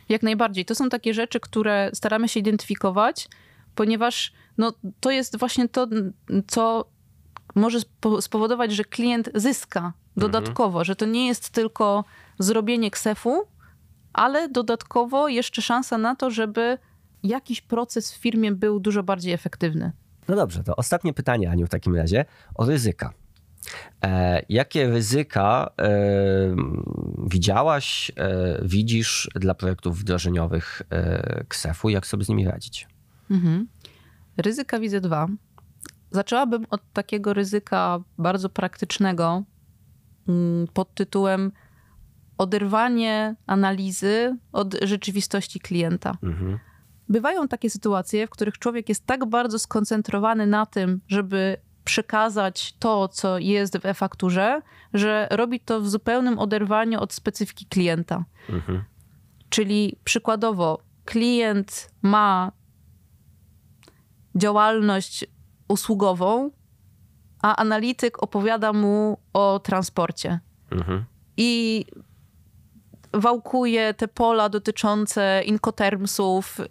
Jak 0.09 0.23
najbardziej. 0.23 0.65
To 0.65 0.75
są 0.75 0.89
takie 0.89 1.15
rzeczy, 1.15 1.41
które 1.41 1.91
staramy 1.95 2.29
się 2.29 2.41
identyfikować, 2.41 3.29
ponieważ 3.75 4.33
no, 4.59 4.73
to 5.01 5.11
jest 5.11 5.39
właśnie 5.39 5.69
to, 5.69 5.87
co 6.47 6.85
może 7.55 7.79
spowodować, 8.21 8.73
że 8.73 8.85
klient 8.85 9.31
zyska 9.35 9.93
dodatkowo, 10.17 10.69
mhm. 10.79 10.85
że 10.85 10.97
to 10.97 11.07
nie 11.07 11.27
jest 11.27 11.51
tylko 11.51 12.05
zrobienie 12.39 12.91
ksefu, 12.91 13.43
ale 14.13 14.49
dodatkowo 14.49 15.29
jeszcze 15.29 15.63
szansa 15.63 15.99
na 15.99 16.17
to, 16.17 16.31
żeby 16.31 16.79
jakiś 17.27 17.61
proces 17.61 18.13
w 18.13 18.17
firmie 18.17 18.53
był 18.53 18.81
dużo 18.81 19.03
bardziej 19.03 19.33
efektywny. 19.33 19.93
No 20.29 20.37
dobrze, 20.37 20.65
to 20.65 20.77
ostatnie 20.77 21.13
pytanie, 21.13 21.51
Aniu, 21.51 21.67
w 21.67 21.71
takim 21.71 21.97
razie 21.97 22.25
o 22.55 22.67
ryzyka. 22.67 23.13
E, 24.03 24.43
jakie 24.49 24.91
ryzyka 24.91 25.71
e, 25.79 25.91
widziałaś, 27.27 28.13
e, 28.17 28.59
widzisz 28.63 29.31
dla 29.35 29.55
projektów 29.55 29.99
wdrożeniowych 29.99 30.83
e, 30.91 31.45
KSEF-u? 31.49 31.89
Jak 31.89 32.07
sobie 32.07 32.25
z 32.25 32.29
nimi 32.29 32.47
radzić? 32.47 32.89
Mhm. 33.31 33.67
Ryzyka 34.37 34.79
widzę 34.79 35.01
dwa. 35.01 35.29
Zaczęłabym 36.11 36.67
od 36.71 36.93
takiego 36.93 37.35
ryzyka 37.35 38.01
bardzo 38.19 38.49
praktycznego 38.49 39.43
mm, 40.29 40.67
pod 40.75 40.95
tytułem 40.95 41.53
oderwanie 42.39 43.35
analizy 43.47 44.37
od 44.53 44.75
rzeczywistości 44.83 45.61
klienta. 45.61 46.17
Mhm. 46.23 46.59
Bywają 47.09 47.49
takie 47.49 47.71
sytuacje, 47.71 48.27
w 48.27 48.31
których 48.31 48.59
człowiek 48.59 48.89
jest 48.89 49.07
tak 49.07 49.25
bardzo 49.25 49.59
skoncentrowany 49.59 50.47
na 50.47 50.67
tym, 50.67 51.01
żeby 51.09 51.57
przekazać 51.85 52.75
to, 52.79 53.09
co 53.09 53.39
jest 53.39 53.79
w 53.79 53.87
e-fakturze, 53.87 54.63
że 54.95 55.29
robi 55.31 55.61
to 55.61 55.81
w 55.81 55.89
zupełnym 55.89 56.39
oderwaniu 56.39 57.01
od 57.01 57.13
specyfiki 57.13 57.67
klienta. 57.67 58.25
Mhm. 58.49 58.85
Czyli 59.49 59.99
przykładowo, 60.05 60.79
klient 61.05 61.91
ma 62.03 62.53
działalność 64.35 65.25
usługową, 65.69 66.51
a 67.43 67.57
analityk 67.57 68.23
opowiada 68.23 68.73
mu 68.73 69.19
o 69.33 69.61
transporcie. 69.65 70.41
Mhm. 70.71 71.05
I 71.37 71.85
wałkuje 73.17 73.95
te 73.95 74.09
pola 74.09 74.49
dotyczące 74.49 75.43
incotermsów 75.47 76.59
yy, 76.59 76.67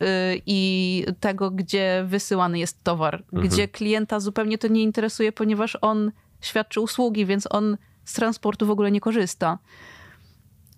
i 0.46 1.06
tego, 1.20 1.52
gdzie 1.52 2.04
wysyłany 2.08 2.60
jest 2.60 2.84
towar, 2.84 3.24
mhm. 3.34 3.48
gdzie 3.48 3.68
klienta 3.68 4.20
zupełnie 4.20 4.58
to 4.58 4.68
nie 4.68 4.84
interesuje, 4.84 5.32
ponieważ 5.32 5.78
on 5.82 6.12
świadczy 6.42 6.82
usługi, 6.82 7.26
więc 7.26 7.48
on 7.50 7.78
z 8.04 8.14
transportu 8.14 8.66
w 8.66 8.72
ogóle 8.72 8.92
nie 8.92 9.02
korzysta. 9.02 9.60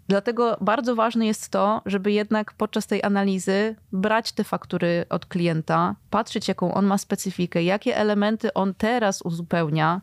Dlatego 0.08 0.58
bardzo 0.62 0.95
ważne 0.95 1.25
jest 1.25 1.49
to, 1.49 1.82
żeby 1.86 2.12
jednak 2.12 2.53
podczas 2.53 2.88
tej 2.88 3.03
analizy 3.03 3.75
brać 3.91 4.32
te 4.32 4.43
faktury 4.43 5.06
od 5.10 5.25
klienta, 5.25 5.95
patrzeć, 6.10 6.47
jaką 6.47 6.73
on 6.73 6.86
ma 6.86 6.97
specyfikę, 6.97 7.63
jakie 7.63 7.97
elementy 7.97 8.53
on 8.53 8.73
teraz 8.73 9.21
uzupełnia, 9.21 10.01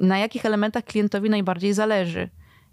na 0.00 0.18
jakich 0.18 0.46
elementach 0.46 0.84
klientowi 0.84 1.30
najbardziej 1.30 1.74
zależy 1.74 2.28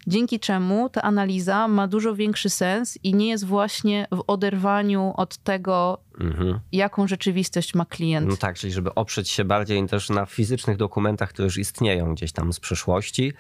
dzięki 0.07 0.39
czemu 0.39 0.89
ta 0.89 1.01
analiza 1.01 1.67
ma 1.67 1.87
dużo 1.87 2.15
większy 2.15 2.49
sens 2.49 2.97
i 3.03 3.13
nie 3.13 3.29
jest 3.29 3.45
właśnie 3.45 4.07
w 4.11 4.23
oderwaniu 4.27 5.13
od 5.17 5.37
tego, 5.37 5.97
mhm. 6.19 6.59
jaką 6.71 7.07
rzeczywistość 7.07 7.75
ma 7.75 7.85
klient. 7.85 8.27
No 8.29 8.37
tak, 8.37 8.55
czyli 8.55 8.73
żeby 8.73 8.95
oprzeć 8.95 9.29
się 9.29 9.45
bardziej 9.45 9.87
też 9.87 10.09
na 10.09 10.25
fizycznych 10.25 10.77
dokumentach, 10.77 11.29
które 11.29 11.45
już 11.45 11.57
istnieją 11.57 12.13
gdzieś 12.13 12.31
tam 12.31 12.53
z 12.53 12.59
przeszłości, 12.59 13.33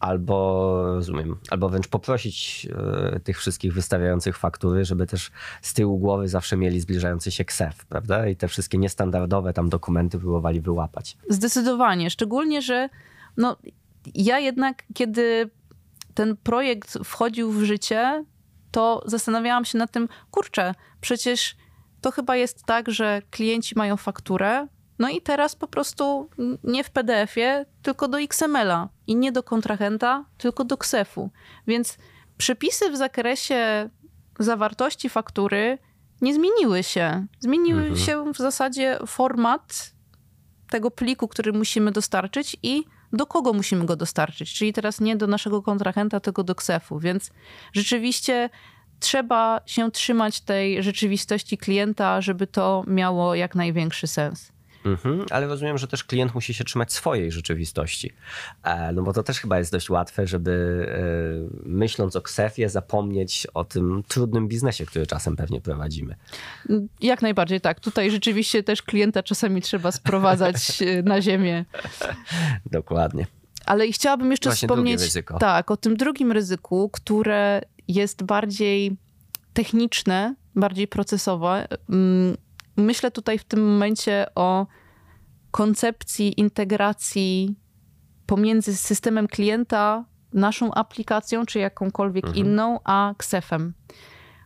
albo 0.00 0.82
rozumiem, 0.94 1.36
albo 1.50 1.68
wręcz 1.68 1.88
poprosić 1.88 2.68
e, 3.14 3.20
tych 3.20 3.38
wszystkich 3.38 3.74
wystawiających 3.74 4.38
faktury, 4.38 4.84
żeby 4.84 5.06
też 5.06 5.30
z 5.62 5.74
tyłu 5.74 5.98
głowy 5.98 6.28
zawsze 6.28 6.56
mieli 6.56 6.80
zbliżający 6.80 7.30
się 7.30 7.44
KSEF, 7.44 7.84
prawda? 7.84 8.28
I 8.28 8.36
te 8.36 8.48
wszystkie 8.48 8.78
niestandardowe 8.78 9.52
tam 9.52 9.68
dokumenty 9.68 10.18
próbowali 10.18 10.60
wyłapać. 10.60 11.16
Zdecydowanie, 11.28 12.10
szczególnie, 12.10 12.62
że 12.62 12.88
no, 13.36 13.56
ja 14.14 14.38
jednak, 14.38 14.82
kiedy 14.94 15.50
ten 16.14 16.36
projekt 16.36 16.98
wchodził 17.04 17.52
w 17.52 17.62
życie, 17.62 18.24
to 18.70 19.02
zastanawiałam 19.06 19.64
się 19.64 19.78
nad 19.78 19.90
tym, 19.90 20.08
kurczę, 20.30 20.74
przecież 21.00 21.56
to 22.00 22.10
chyba 22.10 22.36
jest 22.36 22.64
tak, 22.64 22.90
że 22.90 23.22
klienci 23.30 23.74
mają 23.76 23.96
fakturę, 23.96 24.66
no 24.98 25.08
i 25.08 25.20
teraz 25.20 25.56
po 25.56 25.68
prostu 25.68 26.30
nie 26.64 26.84
w 26.84 26.90
PDF-ie, 26.90 27.66
tylko 27.82 28.08
do 28.08 28.20
XML-a 28.20 28.88
i 29.06 29.16
nie 29.16 29.32
do 29.32 29.42
kontrahenta, 29.42 30.24
tylko 30.38 30.64
do 30.64 30.76
KSEF-u. 30.76 31.30
Więc 31.66 31.98
przepisy 32.38 32.90
w 32.90 32.96
zakresie 32.96 33.90
zawartości 34.38 35.08
faktury 35.08 35.78
nie 36.20 36.34
zmieniły 36.34 36.82
się. 36.82 37.26
Zmieniły 37.38 37.80
mhm. 37.80 37.96
się 37.96 38.32
w 38.32 38.36
zasadzie 38.36 38.98
format 39.06 39.92
tego 40.70 40.90
pliku, 40.90 41.28
który 41.28 41.52
musimy 41.52 41.92
dostarczyć 41.92 42.56
i 42.62 42.84
do 43.12 43.26
kogo 43.26 43.52
musimy 43.52 43.86
go 43.86 43.96
dostarczyć. 43.96 44.54
Czyli 44.54 44.72
teraz 44.72 45.00
nie 45.00 45.16
do 45.16 45.26
naszego 45.26 45.62
kontrahenta, 45.62 46.20
tylko 46.20 46.44
do 46.44 46.54
KSEF-u. 46.54 46.98
Więc 46.98 47.30
rzeczywiście 47.72 48.50
trzeba 49.00 49.60
się 49.66 49.90
trzymać 49.90 50.40
tej 50.40 50.82
rzeczywistości 50.82 51.58
klienta, 51.58 52.20
żeby 52.20 52.46
to 52.46 52.84
miało 52.86 53.34
jak 53.34 53.54
największy 53.54 54.06
sens. 54.06 54.52
Mhm, 54.84 55.26
ale 55.30 55.46
rozumiem, 55.46 55.78
że 55.78 55.86
też 55.86 56.04
klient 56.04 56.34
musi 56.34 56.54
się 56.54 56.64
trzymać 56.64 56.92
swojej 56.92 57.32
rzeczywistości. 57.32 58.12
E, 58.62 58.92
no 58.92 59.02
bo 59.02 59.12
to 59.12 59.22
też 59.22 59.40
chyba 59.40 59.58
jest 59.58 59.72
dość 59.72 59.90
łatwe, 59.90 60.26
żeby 60.26 60.86
e, 60.88 61.68
myśląc 61.68 62.16
o 62.16 62.22
ksefie 62.22 62.68
zapomnieć 62.68 63.46
o 63.54 63.64
tym 63.64 64.02
trudnym 64.08 64.48
biznesie, 64.48 64.86
który 64.86 65.06
czasem 65.06 65.36
pewnie 65.36 65.60
prowadzimy. 65.60 66.16
Jak 67.00 67.22
najbardziej 67.22 67.60
tak. 67.60 67.80
Tutaj 67.80 68.10
rzeczywiście 68.10 68.62
też 68.62 68.82
klienta 68.82 69.22
czasami 69.22 69.62
trzeba 69.62 69.92
sprowadzać 69.92 70.82
e, 70.82 71.02
na 71.02 71.22
ziemię. 71.22 71.64
Dokładnie. 72.72 73.26
Ale 73.66 73.86
i 73.86 73.92
chciałabym 73.92 74.30
jeszcze 74.30 74.50
Właśnie 74.50 74.68
wspomnieć 74.68 75.00
tak, 75.40 75.70
o 75.70 75.76
tym 75.76 75.96
drugim 75.96 76.32
ryzyku, 76.32 76.90
które 76.92 77.62
jest 77.88 78.22
bardziej 78.22 78.96
techniczne, 79.52 80.34
bardziej 80.54 80.88
procesowe. 80.88 81.68
Myślę 82.80 83.10
tutaj 83.10 83.38
w 83.38 83.44
tym 83.44 83.72
momencie 83.72 84.26
o 84.34 84.66
koncepcji 85.50 86.40
integracji 86.40 87.56
pomiędzy 88.26 88.76
systemem 88.76 89.28
klienta, 89.28 90.04
naszą 90.32 90.74
aplikacją, 90.74 91.46
czy 91.46 91.58
jakąkolwiek 91.58 92.26
mhm. 92.26 92.46
inną, 92.46 92.80
a 92.84 93.14
KSEF-em. 93.18 93.74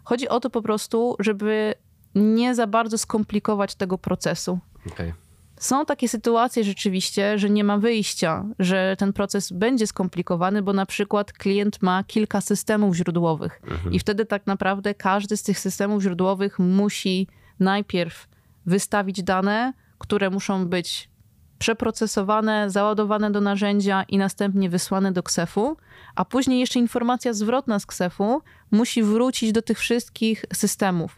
Chodzi 0.05 0.29
o 0.29 0.41
to 0.41 0.51
po 0.51 0.63
prostu, 0.63 1.17
żeby 1.19 1.75
nie 2.15 2.55
za 2.55 2.67
bardzo 2.67 2.99
skomplikować 2.99 3.75
tego 3.75 3.99
procesu. 3.99 4.59
Okay. 4.93 5.15
Są 5.57 5.87
takie 5.87 6.09
sytuacje 6.09 6.65
rzeczywiście, 6.65 7.39
że 7.39 7.51
nie 7.51 7.65
ma 7.65 7.79
wyjścia, 7.79 8.45
że 8.59 8.97
ten 8.99 9.13
proces 9.13 9.53
będzie 9.53 9.87
skomplikowany, 9.87 10.63
bo 10.63 10.73
na 10.73 10.87
przykład 10.87 11.33
klient 11.33 11.83
ma 11.83 12.05
kilka 12.05 12.41
systemów 12.41 12.97
źródłowych 12.97 13.61
mhm. 13.65 13.93
i 13.95 13.99
wtedy 13.99 14.25
tak 14.25 14.47
naprawdę 14.47 14.95
każdy 14.95 15.37
z 15.37 15.43
tych 15.43 15.59
systemów 15.59 16.03
źródłowych 16.03 16.59
musi 16.59 17.29
najpierw 17.61 18.29
wystawić 18.67 19.23
dane, 19.23 19.73
które 19.99 20.31
muszą 20.31 20.69
być 20.69 21.11
przeprocesowane, 21.59 22.71
załadowane 22.71 23.31
do 23.31 23.41
narzędzia 23.41 24.03
i 24.03 24.19
następnie 24.19 24.71
wysłane 24.71 25.13
do 25.13 25.23
KSEF-u, 25.23 25.77
a 26.15 26.25
później 26.25 26.61
jeszcze 26.61 26.79
informacja 26.79 27.33
zwrotna 27.33 27.79
z 27.79 27.87
KSEF-u 27.87 28.43
musi 28.71 29.03
wrócić 29.03 29.53
do 29.53 29.63
tych 29.63 29.79
wszystkich 29.79 30.45
systemów. 30.53 31.17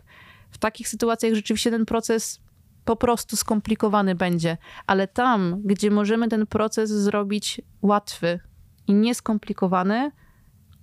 W 0.50 0.58
takich 0.58 0.88
sytuacjach 0.88 1.34
rzeczywiście 1.34 1.70
ten 1.70 1.86
proces 1.86 2.40
po 2.84 2.96
prostu 2.96 3.36
skomplikowany 3.36 4.14
będzie, 4.14 4.56
ale 4.86 5.08
tam, 5.08 5.62
gdzie 5.64 5.90
możemy 5.90 6.28
ten 6.28 6.46
proces 6.46 6.90
zrobić 6.90 7.60
łatwy 7.82 8.40
i 8.86 8.94
nieskomplikowany, 8.94 10.10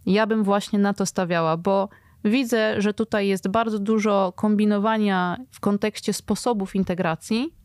ja 0.05 0.27
bym 0.27 0.43
właśnie 0.43 0.79
na 0.79 0.93
to 0.93 1.05
stawiała, 1.05 1.57
bo 1.57 1.89
Widzę, 2.25 2.81
że 2.81 2.93
tutaj 2.93 3.27
jest 3.27 3.47
bardzo 3.47 3.79
dużo 3.79 4.33
kombinowania 4.35 5.37
w 5.51 5.59
kontekście 5.59 6.13
sposobów 6.13 6.75
integracji 6.75 7.55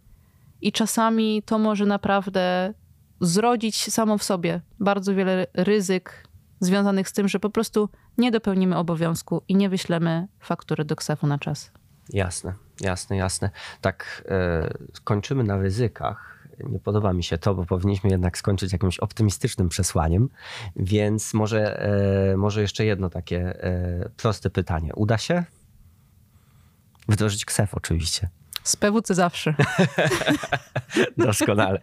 i 0.61 0.73
czasami 0.73 1.43
to 1.43 1.59
może 1.59 1.87
naprawdę 1.87 2.75
zrodzić 3.21 3.93
samo 3.93 4.19
w 4.19 4.23
sobie 4.23 4.61
bardzo 4.81 5.15
wiele 5.15 5.47
ryzyk 5.55 6.29
związanych 6.61 7.09
z 7.09 7.13
tym, 7.13 7.29
że 7.29 7.41
po 7.41 7.51
prostu 7.51 7.89
nie 8.19 8.31
dopełnimy 8.31 8.77
obowiązku 8.77 9.43
i 9.49 9.57
nie 9.57 9.69
wyślemy 9.69 10.29
faktury 10.41 10.85
do 10.85 10.97
KSEF-u 10.97 11.27
na 11.27 11.39
czas. 11.39 11.73
Jasne, 12.11 12.55
jasne, 12.81 13.17
jasne. 13.17 13.51
Tak, 13.81 14.25
yy, 14.93 15.01
kończymy 15.05 15.45
na 15.45 15.59
ryzykach 15.59 16.38
nie 16.65 16.79
podoba 16.79 17.13
mi 17.13 17.25
się 17.25 17.39
to, 17.39 17.55
bo 17.55 17.65
powinniśmy 17.65 18.11
jednak 18.11 18.39
skończyć 18.39 18.73
jakimś 18.73 18.99
optymistycznym 18.99 19.69
przesłaniem. 19.69 20.29
Więc 20.77 21.35
może, 21.35 21.83
e, 22.33 22.37
może 22.37 22.61
jeszcze 22.61 22.85
jedno 22.85 23.11
takie 23.11 23.65
e, 23.65 24.11
proste 24.17 24.51
pytanie. 24.51 24.93
Uda 24.95 25.19
się? 25.19 25.45
Wdrożyć 27.09 27.45
KSEF 27.45 27.75
oczywiście. 27.75 28.29
Z 28.65 28.77
PWC 28.77 29.15
zawsze. 29.15 29.55
Doskonale. 31.19 31.81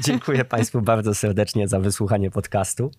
Dziękuję 0.00 0.44
Państwu 0.44 0.82
bardzo 0.82 1.14
serdecznie 1.14 1.68
za 1.68 1.80
wysłuchanie 1.80 2.30
podcastu. 2.30 2.90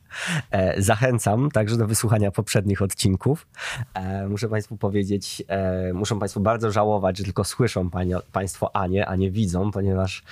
E, 0.52 0.82
zachęcam 0.82 1.52
także 1.52 1.78
do 1.78 1.88
wysłuchania 1.88 2.32
poprzednich 2.32 2.82
odcinków. 2.82 3.48
E, 3.94 4.28
muszę 4.28 4.50
Państwu 4.50 4.78
powiedzieć, 4.78 5.44
e, 5.48 5.94
muszą 5.94 6.20
Państwo 6.20 6.40
bardzo 6.40 6.72
żałować, 6.72 7.18
że 7.18 7.24
tylko 7.24 7.44
słyszą 7.44 7.90
Państwo 8.32 8.76
Anię, 8.76 9.06
a 9.06 9.16
nie 9.16 9.32
widzą, 9.32 9.72
ponieważ 9.72 10.24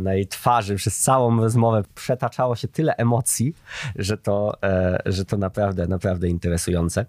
na 0.00 0.14
jej 0.14 0.26
twarzy 0.26 0.76
przez 0.76 0.98
całą 0.98 1.40
rozmowę 1.40 1.82
przetaczało 1.94 2.56
się 2.56 2.68
tyle 2.68 2.96
emocji, 2.96 3.54
że 3.96 4.18
to, 4.18 4.58
że 5.06 5.24
to 5.24 5.36
naprawdę, 5.36 5.86
naprawdę 5.86 6.28
interesujące. 6.28 7.06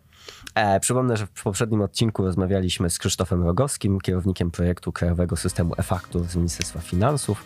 Przypomnę, 0.82 1.18
że 1.18 1.26
w 1.26 1.44
poprzednim 1.44 1.82
odcinku 1.82 2.24
rozmawialiśmy 2.24 2.90
z 2.90 3.00
Krzysztofem 3.00 3.44
Rogowskim, 3.44 4.02
kierownikiem 4.02 4.52
projektu 4.52 4.92
Krajowego 4.92 5.36
Systemu 5.36 5.74
e-faktur 5.78 6.26
z 6.26 6.36
Ministerstwa 6.36 6.80
Finansów. 6.80 7.44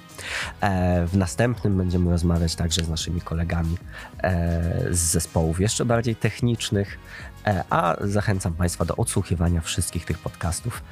E, 0.61 1.05
w 1.07 1.17
następnym 1.17 1.77
będziemy 1.77 2.11
rozmawiać 2.11 2.55
także 2.55 2.83
z 2.83 2.89
naszymi 2.89 3.21
kolegami 3.21 3.77
e, 4.23 4.87
z 4.91 4.99
zespołów 4.99 5.59
jeszcze 5.59 5.85
bardziej 5.85 6.15
technicznych, 6.15 6.99
e, 7.47 7.63
a 7.69 7.95
zachęcam 8.01 8.53
Państwa 8.53 8.85
do 8.85 8.95
odsłuchiwania 8.95 9.61
wszystkich 9.61 10.05
tych 10.05 10.17
podcastów. 10.17 10.83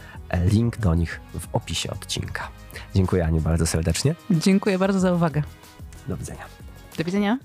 Link 0.45 0.77
do 0.77 0.95
nich 0.95 1.21
w 1.39 1.47
opisie 1.53 1.91
odcinka. 1.91 2.47
Dziękuję 2.95 3.25
Aniu 3.25 3.41
bardzo 3.41 3.65
serdecznie. 3.65 4.15
Dziękuję 4.31 4.79
bardzo 4.79 4.99
za 4.99 5.13
uwagę. 5.13 5.43
Do 6.07 6.17
widzenia. 6.17 6.45
Do 6.97 7.03
widzenia. 7.03 7.39